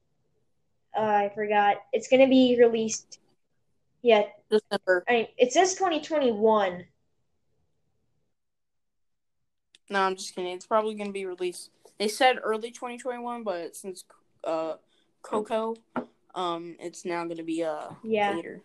uh, 0.97 1.01
I 1.01 1.33
forgot. 1.35 1.77
It's 1.93 2.09
gonna 2.09 2.29
be 2.29 2.57
released. 2.61 3.19
Yeah, 4.03 4.25
December. 4.51 5.05
I 5.09 5.29
it 5.39 5.53
says 5.53 5.75
2021. 5.75 6.85
No, 9.91 10.01
I'm 10.01 10.17
just 10.17 10.35
kidding. 10.35 10.53
It's 10.53 10.67
probably 10.67 10.95
going 10.95 11.09
to 11.09 11.13
be 11.13 11.27
released. 11.27 11.71
They 11.99 12.09
said 12.09 12.39
early 12.43 12.71
2021, 12.71 13.45
but 13.45 13.77
since 13.77 14.05
uh 14.43 14.77
Coco, 15.21 15.77
um, 16.35 16.77
it's 16.81 17.05
now 17.05 17.25
going 17.25 17.37
to 17.37 17.43
be 17.43 17.63
uh 17.63 17.91
Yeah. 18.03 18.35
later. 18.35 18.63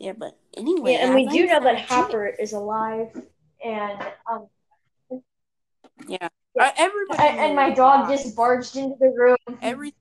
Yeah, 0.00 0.14
but 0.16 0.36
anyway. 0.56 0.92
Yeah, 0.92 1.04
and 1.06 1.14
we 1.14 1.26
do 1.26 1.46
know 1.46 1.60
that 1.60 1.62
that's 1.62 1.82
it. 1.82 1.88
Hopper 1.88 2.26
is 2.26 2.54
alive, 2.54 3.10
and 3.62 4.02
um, 4.28 4.48
Yeah, 6.08 6.28
Uh, 6.58 6.70
everybody. 6.78 7.22
and, 7.22 7.38
and 7.38 7.54
my 7.54 7.70
dog 7.70 8.08
just 8.08 8.34
barged 8.34 8.76
into 8.76 8.96
the 8.98 9.10
room. 9.10 9.36
Every 9.60 9.94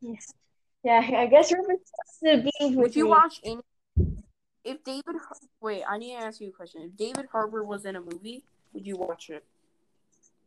Yes. 0.00 0.32
Yeah, 0.82 1.08
I 1.16 1.26
guess 1.26 1.52
Rupert's 1.52 1.92
being 2.20 2.42
with 2.60 2.76
would 2.76 2.96
you 2.96 3.04
me. 3.04 3.10
watch 3.10 3.40
any? 3.44 3.62
If 4.64 4.82
David, 4.82 5.16
wait, 5.60 5.84
I 5.88 5.96
need 5.98 6.16
to 6.16 6.24
ask 6.24 6.40
you 6.40 6.48
a 6.48 6.52
question. 6.52 6.82
If 6.82 6.96
David 6.96 7.28
Harbour 7.30 7.62
was 7.62 7.84
in 7.84 7.94
a 7.94 8.00
movie, 8.00 8.42
would 8.72 8.86
you 8.86 8.96
watch 8.96 9.30
it? 9.30 9.44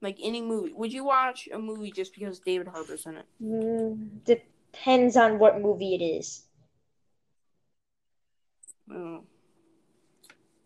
Like 0.02 0.17
any 0.21 0.41
movie, 0.41 0.74
would 0.74 0.91
you 0.91 1.06
watch 1.06 1.47
a 1.54 1.58
movie 1.60 1.91
just 1.91 2.13
because 2.13 2.39
David 2.39 2.67
Harbour's 2.67 3.06
in 3.06 3.17
it? 3.17 3.26
Mm, 3.41 4.24
depends 4.26 5.15
on 5.15 5.39
what 5.39 5.62
movie 5.62 5.95
it 5.95 6.04
is. 6.04 6.43
Oh. 8.93 9.23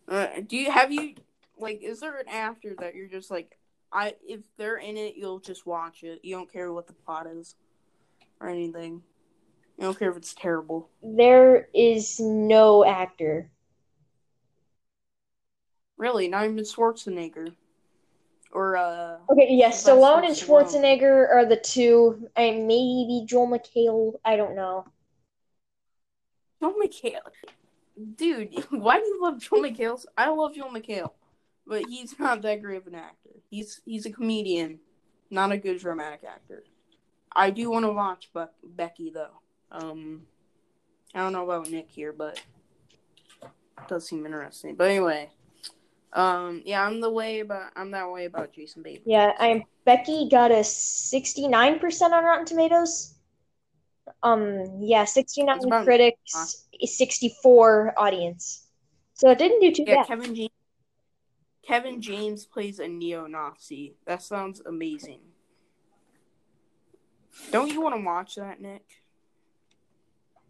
Uh, 0.07 0.27
do 0.45 0.57
you 0.57 0.71
have 0.71 0.91
you 0.91 1.15
like? 1.57 1.81
Is 1.81 1.99
there 1.99 2.17
an 2.17 2.27
after 2.27 2.75
that 2.79 2.95
you're 2.95 3.07
just 3.07 3.31
like, 3.31 3.57
I 3.91 4.15
if 4.27 4.41
they're 4.57 4.77
in 4.77 4.97
it, 4.97 5.15
you'll 5.15 5.39
just 5.39 5.65
watch 5.65 6.03
it. 6.03 6.19
You 6.23 6.35
don't 6.35 6.51
care 6.51 6.71
what 6.71 6.87
the 6.87 6.93
plot 6.93 7.27
is 7.27 7.55
or 8.39 8.47
anything. 8.49 9.01
You 9.77 9.85
don't 9.85 9.99
care 9.99 10.11
if 10.11 10.17
it's 10.17 10.33
terrible. 10.33 10.89
There 11.03 11.67
is 11.73 12.19
no 12.19 12.85
actor. 12.85 13.49
Really, 15.97 16.27
not 16.27 16.45
even 16.45 16.57
Schwarzenegger 16.57 17.53
or 18.51 18.77
uh. 18.77 19.17
Okay, 19.29 19.47
yes, 19.51 19.83
Sylvester 19.83 20.21
Stallone 20.21 20.27
and. 20.27 20.35
Schwarzenegger 20.35 21.29
are 21.29 21.45
the 21.45 21.57
two, 21.57 22.29
and 22.35 22.67
maybe 22.67 23.25
Joel 23.27 23.47
McHale. 23.47 24.13
I 24.23 24.35
don't 24.35 24.55
know. 24.55 24.85
Joel 26.61 26.75
McHale. 26.81 27.19
Dude, 28.15 28.65
why 28.69 28.99
do 28.99 29.05
you 29.05 29.19
love 29.21 29.39
Joel 29.39 29.63
McHale? 29.63 30.03
I 30.17 30.29
love 30.29 30.55
Joel 30.55 30.71
McHale, 30.71 31.11
but 31.65 31.83
he's 31.87 32.17
not 32.19 32.41
that 32.41 32.61
great 32.61 32.77
of 32.77 32.87
an 32.87 32.95
actor. 32.95 33.31
He's 33.49 33.81
he's 33.85 34.05
a 34.05 34.11
comedian, 34.11 34.79
not 35.29 35.51
a 35.51 35.57
good 35.57 35.79
dramatic 35.79 36.21
actor. 36.27 36.63
I 37.35 37.49
do 37.49 37.69
want 37.69 37.85
to 37.85 37.91
watch 37.91 38.29
Becky 38.63 39.11
though. 39.11 39.41
Um, 39.71 40.23
I 41.13 41.19
don't 41.19 41.33
know 41.33 41.43
about 41.43 41.69
Nick 41.69 41.89
here, 41.89 42.13
but 42.13 42.41
it 43.41 43.87
does 43.87 44.07
seem 44.07 44.25
interesting. 44.25 44.75
But 44.75 44.89
anyway, 44.89 45.31
um, 46.13 46.61
yeah, 46.65 46.85
I'm 46.85 47.01
the 47.01 47.09
way 47.09 47.41
about 47.41 47.71
I'm 47.75 47.91
that 47.91 48.09
way 48.09 48.25
about 48.25 48.53
Jason 48.53 48.83
Bateman. 48.83 49.11
Yeah, 49.11 49.33
I'm 49.37 49.63
Becky 49.85 50.29
got 50.29 50.51
a 50.51 50.55
69% 50.55 52.11
on 52.11 52.23
Rotten 52.23 52.45
Tomatoes. 52.45 53.14
Um, 54.23 54.79
yeah, 54.81 55.05
69 55.05 55.55
It's 55.57 55.65
about- 55.65 55.85
critics, 55.85 56.67
64 56.83 57.93
audience. 57.97 58.67
So 59.13 59.29
it 59.31 59.37
didn't 59.37 59.61
do 59.61 59.71
too 59.71 59.83
Yeah, 59.87 59.97
bad. 60.01 60.07
Kevin 60.07 60.35
James. 60.35 60.49
Kevin 61.67 62.01
James 62.01 62.45
plays 62.45 62.79
a 62.79 62.87
neo-Nazi. 62.87 63.95
That 64.05 64.21
sounds 64.21 64.61
amazing. 64.65 65.21
Don't 67.51 67.71
you 67.71 67.81
want 67.81 67.95
to 67.95 68.01
watch 68.01 68.35
that, 68.35 68.61
Nick? 68.61 68.83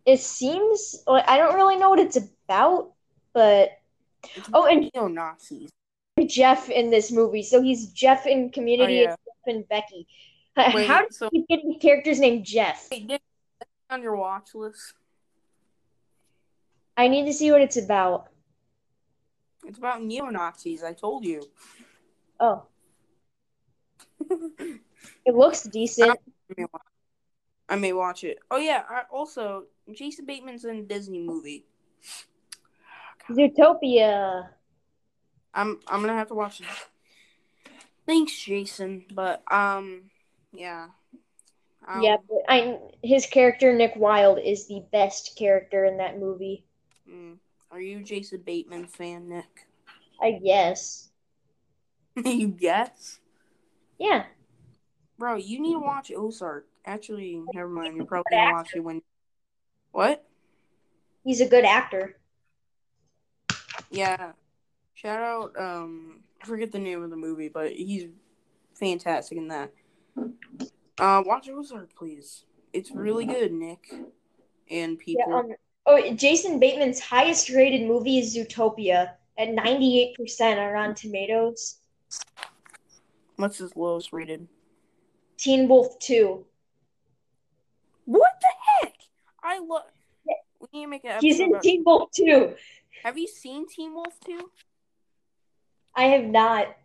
It 0.05 0.19
seems 0.19 1.03
like 1.07 1.27
I 1.27 1.37
don't 1.37 1.55
really 1.55 1.77
know 1.77 1.89
what 1.89 1.99
it's 1.99 2.17
about, 2.17 2.91
but 3.33 3.71
It's 4.35 4.49
oh, 4.53 4.65
and 4.65 4.89
neo-Nazis. 4.93 5.69
Jeff 6.27 6.69
in 6.69 6.89
this 6.89 7.11
movie. 7.11 7.43
So 7.43 7.61
he's 7.61 7.87
Jeff 7.91 8.25
in 8.25 8.49
Community 8.49 8.99
Oh, 8.99 9.01
yeah. 9.01 9.09
and 9.09 9.17
Jeff 9.25 9.55
and 9.55 9.67
Becky. 9.69 10.07
Wait, 10.73 10.87
How 10.87 11.01
do 11.01 11.07
so- 11.11 11.29
you 11.31 11.41
keep 11.41 11.47
getting 11.47 11.79
characters 11.79 12.19
named 12.19 12.45
Jeff? 12.45 12.87
Nick, 12.91 13.07
that's 13.07 13.23
on 13.89 14.01
your 14.01 14.15
watch 14.15 14.55
list. 14.55 14.93
I 16.97 17.07
need 17.07 17.25
to 17.25 17.33
see 17.33 17.51
what 17.51 17.61
it's 17.61 17.77
about. 17.77 18.27
It's 19.65 19.77
about 19.77 20.03
neo 20.03 20.25
Nazis. 20.25 20.83
I 20.83 20.93
told 20.93 21.25
you. 21.25 21.41
Oh, 22.39 22.65
it 25.25 25.35
looks 25.35 25.63
decent. 25.63 26.11
I 26.11 26.53
may 26.57 26.65
watch, 26.71 26.81
I 27.69 27.75
may 27.75 27.93
watch 27.93 28.23
it. 28.23 28.39
Oh 28.51 28.57
yeah. 28.57 28.83
I, 28.89 29.03
also, 29.11 29.65
Jason 29.91 30.25
Bateman's 30.25 30.65
in 30.65 30.77
a 30.77 30.83
Disney 30.83 31.19
movie. 31.19 31.65
Zootopia. 33.29 34.47
I'm 35.53 35.79
I'm 35.87 36.01
gonna 36.01 36.13
have 36.13 36.27
to 36.27 36.35
watch 36.35 36.61
it. 36.61 36.67
Thanks, 38.05 38.37
Jason. 38.37 39.05
But 39.13 39.41
um, 39.51 40.03
yeah. 40.53 40.87
Um, 41.87 42.01
yeah, 42.01 42.17
but 42.27 42.39
I 42.49 42.79
his 43.03 43.25
character 43.27 43.73
Nick 43.73 43.93
Wilde 43.95 44.39
is 44.39 44.67
the 44.67 44.83
best 44.91 45.35
character 45.37 45.85
in 45.85 45.97
that 45.97 46.19
movie. 46.19 46.65
mm. 47.09 47.37
Are 47.71 47.79
you 47.81 47.99
a 47.99 48.03
Jason 48.03 48.41
Bateman 48.41 48.87
fan, 48.87 49.27
Nick? 49.29 49.67
I 50.21 50.31
guess. 50.31 51.09
you 52.25 52.47
guess, 52.47 53.19
Yeah. 53.99 54.25
bro. 55.19 55.35
You 55.35 55.59
need 55.61 55.73
to 55.73 55.79
watch 55.79 56.11
Ozark. 56.15 56.67
Actually, 56.85 57.41
never 57.53 57.67
mind. 57.67 57.97
You're 57.97 58.05
probably 58.05 58.31
gonna 58.31 58.53
watch 58.53 58.69
it 58.73 58.79
when. 58.79 59.01
What? 59.91 60.25
He's 61.23 61.41
a 61.41 61.47
good 61.47 61.65
actor. 61.65 62.17
Yeah. 63.89 64.31
Shout 64.93 65.21
out. 65.21 65.59
Um, 65.59 66.21
I 66.41 66.45
forget 66.45 66.71
the 66.71 66.79
name 66.79 67.03
of 67.03 67.09
the 67.09 67.17
movie, 67.17 67.49
but 67.49 67.71
he's 67.73 68.05
fantastic 68.75 69.37
in 69.37 69.49
that. 69.49 69.71
Uh, 70.97 71.23
watch 71.25 71.49
Ozark, 71.49 71.95
please. 71.95 72.45
It's 72.73 72.91
really 72.91 73.25
good, 73.25 73.51
Nick. 73.51 73.91
And 74.69 74.97
people. 74.97 75.25
Yeah, 75.27 75.35
um, 75.37 75.49
oh, 75.85 76.13
Jason 76.13 76.59
Bateman's 76.59 76.99
highest 76.99 77.49
rated 77.49 77.87
movie 77.87 78.19
is 78.19 78.35
Zootopia 78.35 79.11
at 79.37 79.49
98% 79.49 80.15
on 80.57 80.73
Rotten 80.73 80.95
Tomatoes. 80.95 81.77
What's 83.35 83.57
his 83.57 83.75
lowest 83.75 84.13
rated? 84.13 84.47
Teen 85.37 85.67
Wolf 85.67 85.99
2. 85.99 86.45
What 88.05 88.31
the 88.41 88.85
heck? 88.87 88.93
I 89.43 89.59
love. 89.59 89.83
We 90.59 90.79
need 90.79 90.85
to 90.85 90.89
make 90.89 91.03
an 91.03 91.11
episode. 91.11 91.25
He's 91.27 91.39
in 91.39 91.49
about- 91.49 91.63
Teen 91.63 91.83
Wolf 91.85 92.11
2. 92.15 92.55
Have 93.03 93.17
you 93.17 93.27
seen 93.27 93.67
Teen 93.67 93.93
Wolf 93.93 94.17
2? 94.25 94.49
I 95.93 96.05
have 96.05 96.25
not. 96.25 96.75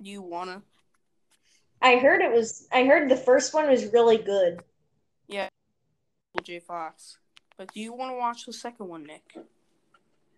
You 0.00 0.22
wanna? 0.22 0.62
I 1.84 1.96
heard 1.96 2.22
it 2.22 2.32
was 2.32 2.66
I 2.72 2.84
heard 2.84 3.10
the 3.10 3.16
first 3.16 3.52
one 3.52 3.68
was 3.68 3.92
really 3.92 4.16
good. 4.16 4.62
Yeah, 5.28 5.48
J 6.42 6.58
Fox. 6.58 7.18
But 7.58 7.72
do 7.74 7.80
you 7.80 7.92
want 7.92 8.10
to 8.10 8.16
watch 8.16 8.46
the 8.46 8.54
second 8.54 8.88
one, 8.88 9.04
Nick? 9.04 9.36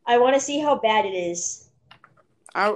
I 0.07 0.18
want 0.18 0.34
to 0.34 0.40
see 0.40 0.59
how 0.59 0.76
bad 0.76 1.07
it 1.07 1.14
is. 1.14 1.70
I 2.53 2.74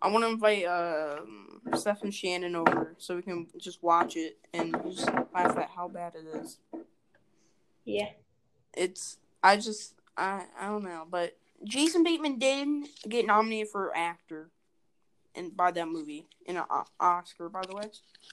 I 0.00 0.10
want 0.10 0.24
to 0.24 0.30
invite 0.30 0.64
um, 0.64 1.60
Steph 1.74 2.04
and 2.04 2.14
Shannon 2.14 2.54
over 2.54 2.94
so 2.98 3.16
we 3.16 3.22
can 3.22 3.48
just 3.58 3.82
watch 3.82 4.14
it 4.16 4.38
and 4.54 4.76
just 4.84 5.08
laugh 5.34 5.58
at 5.58 5.70
how 5.74 5.88
bad 5.88 6.14
it 6.14 6.36
is. 6.36 6.58
Yeah. 7.84 8.10
It's 8.74 9.18
I 9.42 9.56
just 9.56 9.94
I 10.16 10.44
I 10.58 10.68
don't 10.68 10.84
know, 10.84 11.04
but 11.10 11.36
Jason 11.64 12.04
Bateman 12.04 12.38
did 12.38 12.68
get 13.08 13.26
nominated 13.26 13.70
for 13.70 13.96
actor, 13.96 14.50
and 15.38 15.56
by 15.56 15.70
that 15.70 15.88
movie 15.88 16.26
in 16.46 16.56
an 16.56 16.64
Oscar, 17.00 17.48
by 17.48 17.62
the 17.62 17.74
way. 17.74 17.84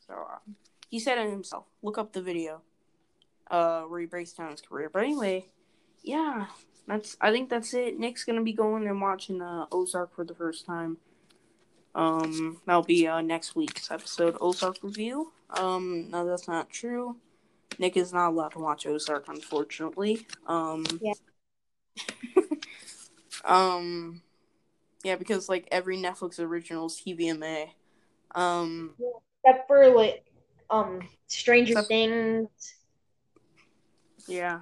So 0.07 0.13
uh, 0.13 0.39
he 0.89 0.99
said 0.99 1.17
it 1.17 1.29
himself. 1.29 1.65
Look 1.81 1.97
up 1.97 2.13
the 2.13 2.21
video, 2.21 2.61
uh, 3.49 3.83
where 3.83 3.99
he 3.99 4.05
breaks 4.05 4.33
down 4.33 4.51
his 4.51 4.61
career. 4.61 4.89
But 4.91 5.03
anyway, 5.03 5.47
yeah, 6.03 6.47
that's 6.87 7.15
I 7.21 7.31
think 7.31 7.49
that's 7.49 7.73
it. 7.73 7.99
Nick's 7.99 8.23
gonna 8.23 8.43
be 8.43 8.53
going 8.53 8.87
and 8.87 9.01
watching 9.01 9.41
uh, 9.41 9.65
Ozark 9.71 10.15
for 10.15 10.25
the 10.25 10.35
first 10.35 10.65
time. 10.65 10.97
Um, 11.93 12.59
that'll 12.65 12.83
be 12.83 13.07
uh, 13.07 13.21
next 13.21 13.55
week's 13.55 13.89
episode 13.89 14.35
Ozark 14.41 14.77
review. 14.81 15.31
Um, 15.49 16.09
no, 16.09 16.25
that's 16.27 16.47
not 16.47 16.69
true. 16.69 17.15
Nick 17.79 17.97
is 17.97 18.13
not 18.13 18.29
allowed 18.29 18.51
to 18.53 18.59
watch 18.59 18.85
Ozark, 18.85 19.27
unfortunately. 19.27 20.27
Um, 20.47 20.85
Yeah. 21.01 21.13
um, 23.45 24.21
yeah, 25.05 25.15
because 25.15 25.47
like 25.47 25.67
every 25.71 25.97
Netflix 25.97 26.39
original 26.39 26.87
is 26.87 26.99
TVMA. 27.05 27.67
Um, 28.33 28.95
Except 29.43 29.67
for 29.67 29.87
like 29.89 30.25
um 30.71 31.07
Stranger 31.27 31.73
Except- 31.73 31.87
Things. 31.87 32.49
yeah. 34.27 34.61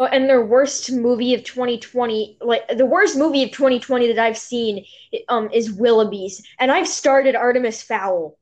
Oh, 0.00 0.06
and 0.06 0.28
their 0.28 0.44
worst 0.44 0.90
movie 0.90 1.34
of 1.34 1.44
2020, 1.44 2.38
like 2.40 2.66
the 2.76 2.86
worst 2.86 3.16
movie 3.18 3.44
of 3.44 3.50
2020 3.50 4.08
that 4.08 4.18
I've 4.18 4.38
seen, 4.38 4.84
um, 5.28 5.50
is 5.52 5.70
Willoughby's, 5.72 6.42
and 6.58 6.72
I've 6.72 6.88
started 6.88 7.36
Artemis 7.36 7.82
Fowl 7.82 8.38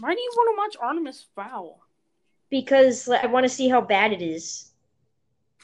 Why 0.00 0.14
do 0.14 0.20
you 0.20 0.32
want 0.36 0.48
to 0.74 0.78
watch 0.80 0.84
Artemis 0.86 1.26
Fowl? 1.34 1.80
because 2.50 3.08
like, 3.08 3.22
I 3.24 3.28
want 3.28 3.44
to 3.44 3.48
see 3.48 3.68
how 3.70 3.80
bad 3.80 4.12
it 4.12 4.20
is. 4.20 4.72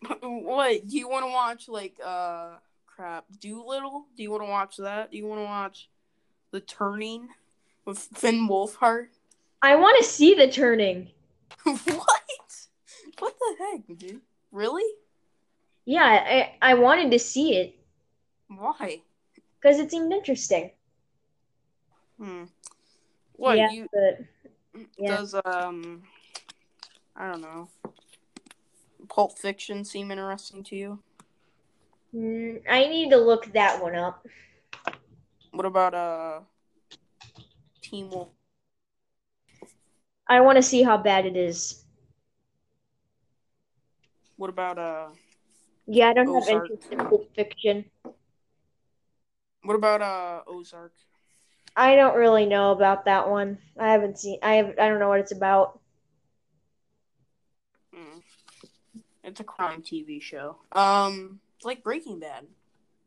what 0.22 0.88
do 0.88 0.96
you 0.96 1.08
want 1.08 1.24
to 1.26 1.30
watch? 1.32 1.68
Like, 1.68 1.98
uh, 2.02 2.54
crap, 2.98 3.26
Dolittle? 3.40 4.06
Do 4.16 4.24
you 4.24 4.30
want 4.32 4.42
to 4.42 4.48
watch 4.48 4.76
that? 4.78 5.12
Do 5.12 5.16
you 5.16 5.26
want 5.26 5.40
to 5.40 5.44
watch 5.44 5.88
The 6.50 6.58
Turning 6.60 7.28
with 7.84 7.98
Finn 7.98 8.48
Wolfhard? 8.48 9.06
I 9.62 9.76
want 9.76 9.98
to 9.98 10.04
see 10.04 10.34
the 10.34 10.48
turning. 10.48 11.10
what? 11.62 11.76
What 13.20 13.34
the 13.38 13.56
heck, 13.60 13.98
dude? 13.98 14.20
Really? 14.50 14.88
Yeah, 15.84 16.02
I 16.02 16.54
I 16.60 16.74
wanted 16.74 17.10
to 17.12 17.18
see 17.18 17.56
it 17.56 17.78
Why? 18.48 19.00
because 19.60 19.78
it 19.78 19.90
seemed 19.90 20.12
interesting. 20.12 20.70
Hmm. 22.20 22.44
What 23.34 23.58
yeah, 23.58 23.70
you 23.70 23.88
but 23.92 24.80
yeah. 24.98 25.16
does 25.16 25.34
um 25.44 26.02
I 27.16 27.30
don't 27.30 27.42
know. 27.42 27.68
Pulp 29.08 29.38
Fiction 29.38 29.84
seem 29.84 30.10
interesting 30.10 30.62
to 30.64 30.76
you? 30.76 30.98
Mm, 32.14 32.62
I 32.68 32.88
need 32.88 33.10
to 33.10 33.16
look 33.18 33.52
that 33.52 33.82
one 33.82 33.94
up. 33.94 34.26
What 35.52 35.66
about 35.66 35.94
uh 35.94 36.40
Teen 37.82 38.10
Wolf? 38.10 38.28
I 40.28 40.40
want 40.40 40.56
to 40.56 40.62
see 40.62 40.82
how 40.82 40.96
bad 40.98 41.26
it 41.26 41.36
is. 41.36 41.84
What 44.36 44.50
about 44.50 44.78
uh 44.78 45.08
Yeah, 45.86 46.08
I 46.08 46.12
don't 46.14 46.32
have 46.34 46.42
Ozark. 46.42 46.70
interest 46.70 46.92
in 46.92 46.98
Pulp 46.98 47.34
Fiction. 47.34 47.84
what 49.62 49.74
about 49.74 50.00
uh 50.02 50.42
Ozark? 50.46 50.92
I 51.76 51.96
don't 51.96 52.16
really 52.16 52.46
know 52.46 52.72
about 52.72 53.04
that 53.04 53.28
one. 53.28 53.58
I 53.78 53.92
haven't 53.92 54.18
seen. 54.18 54.38
I 54.42 54.54
have. 54.54 54.70
I 54.78 54.88
don't 54.88 54.98
know 54.98 55.08
what 55.08 55.20
it's 55.20 55.32
about. 55.32 55.80
Hmm. 57.94 58.18
It's 59.24 59.40
a 59.40 59.44
crime 59.44 59.82
TV 59.82 60.20
show. 60.20 60.56
Um, 60.72 61.40
it's 61.58 61.64
like 61.64 61.82
Breaking 61.82 62.20
Bad. 62.20 62.46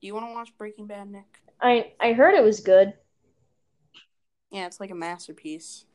Do 0.02 0.08
you 0.08 0.14
want 0.14 0.26
to 0.28 0.34
watch 0.34 0.50
Breaking 0.58 0.86
Bad, 0.86 1.10
Nick? 1.10 1.40
I 1.62 1.94
I 2.02 2.12
heard 2.12 2.36
it 2.36 2.44
was 2.44 2.60
good. 2.60 2.94
Yeah, 4.52 4.66
it's 4.66 4.82
like 4.82 4.92
a 4.92 4.96
masterpiece. 4.96 5.86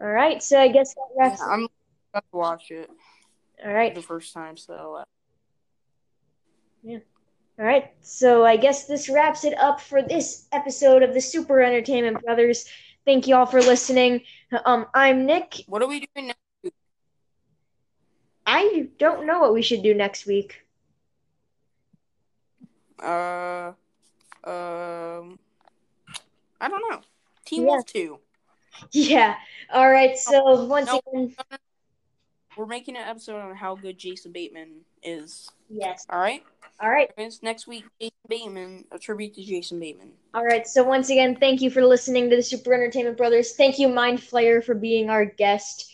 All 0.00 0.06
right, 0.06 0.40
so 0.40 0.60
I 0.60 0.68
guess 0.68 0.94
that 0.94 1.08
Yeah, 1.16 1.28
wraps. 1.28 1.42
I'm 1.42 1.66
about 2.12 2.24
to 2.30 2.36
watch 2.36 2.70
it 2.70 2.88
All 3.64 3.72
right. 3.72 3.92
the 3.92 4.02
first 4.02 4.32
time, 4.32 4.56
so 4.56 5.00
uh, 5.00 5.04
all 6.86 7.64
right. 7.64 7.92
So 8.02 8.44
I 8.44 8.56
guess 8.56 8.86
this 8.86 9.08
wraps 9.08 9.44
it 9.44 9.56
up 9.58 9.80
for 9.80 10.02
this 10.02 10.46
episode 10.52 11.02
of 11.02 11.14
the 11.14 11.20
Super 11.20 11.60
Entertainment 11.62 12.22
Brothers. 12.24 12.66
Thank 13.04 13.26
you 13.26 13.34
all 13.34 13.46
for 13.46 13.60
listening. 13.60 14.22
Um, 14.64 14.86
I'm 14.94 15.26
Nick. 15.26 15.64
what 15.66 15.82
are 15.82 15.88
we 15.88 16.06
doing 16.14 16.28
now? 16.28 16.70
I 18.46 18.88
don't 18.98 19.26
know 19.26 19.40
what 19.40 19.54
we 19.54 19.62
should 19.62 19.82
do 19.82 19.94
next 19.94 20.26
week. 20.26 20.63
Uh, 23.04 23.72
um, 24.44 25.38
I 26.60 26.68
don't 26.68 26.82
know. 26.90 27.00
Teen 27.44 27.62
Yeah. 27.62 27.66
Wolf 27.68 27.86
2. 27.86 28.18
Yeah. 28.92 29.36
All 29.72 29.90
right. 29.90 30.16
So 30.18 30.64
once 30.64 30.88
No. 30.88 31.00
again, 31.06 31.36
We're 32.56 32.66
making 32.66 32.96
an 32.96 33.02
episode 33.08 33.40
on 33.40 33.54
how 33.56 33.74
good 33.74 33.98
Jason 33.98 34.30
Bateman 34.32 34.84
is. 35.02 35.50
yes. 35.68 36.06
All 36.08 36.18
right? 36.20 36.42
All 36.80 36.88
right. 36.90 37.10
Next 37.42 37.66
week, 37.66 37.84
Jason 38.00 38.14
Bateman, 38.28 38.84
a 38.92 38.98
tribute 38.98 39.34
to 39.34 39.42
Jason 39.44 39.78
Bateman. 39.80 40.12
All 40.34 40.44
right. 40.44 40.66
So 40.66 40.82
once 40.84 41.10
again, 41.10 41.36
thank 41.36 41.60
you 41.62 41.70
for 41.70 41.84
listening 41.84 42.30
to 42.30 42.36
the 42.36 42.42
Super 42.42 42.72
Entertainment 42.74 43.16
Brothers. 43.16 43.56
Thank 43.56 43.78
you, 43.78 43.88
Mind 43.88 44.18
Flayer, 44.20 44.62
for 44.64 44.74
being 44.74 45.10
our 45.10 45.24
guest. 45.24 45.92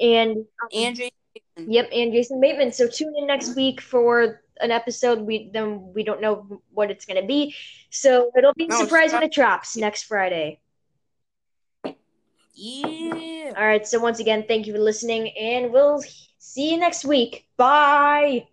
And 0.00 0.44
And 0.72 0.96
Jason 0.96 1.10
Bateman. 1.56 1.72
Yep, 1.72 1.88
and 1.92 2.12
Jason 2.12 2.40
Bateman. 2.40 2.72
So 2.72 2.88
tune 2.88 3.14
in 3.16 3.26
next 3.26 3.54
week 3.56 3.80
for 3.80 4.42
an 4.62 4.70
episode, 4.70 5.20
we 5.20 5.50
then 5.52 5.92
we 5.94 6.02
don't 6.04 6.20
know 6.20 6.62
what 6.72 6.90
it's 6.90 7.04
gonna 7.04 7.26
be. 7.26 7.54
So 7.90 8.30
it'll 8.36 8.54
be 8.54 8.64
a 8.66 8.68
No, 8.68 8.78
surprise 8.78 9.12
when 9.12 9.22
it 9.22 9.32
drops 9.32 9.76
next 9.76 10.04
Friday. 10.04 10.60
Yeah. 12.54 13.52
All 13.56 13.66
right. 13.66 13.86
So 13.86 13.98
once 14.00 14.20
again, 14.20 14.44
thank 14.46 14.66
you 14.66 14.72
for 14.72 14.78
listening, 14.80 15.30
and 15.38 15.72
we'll 15.72 16.02
see 16.38 16.72
you 16.72 16.78
next 16.78 17.04
week. 17.04 17.46
Bye. 17.56 18.46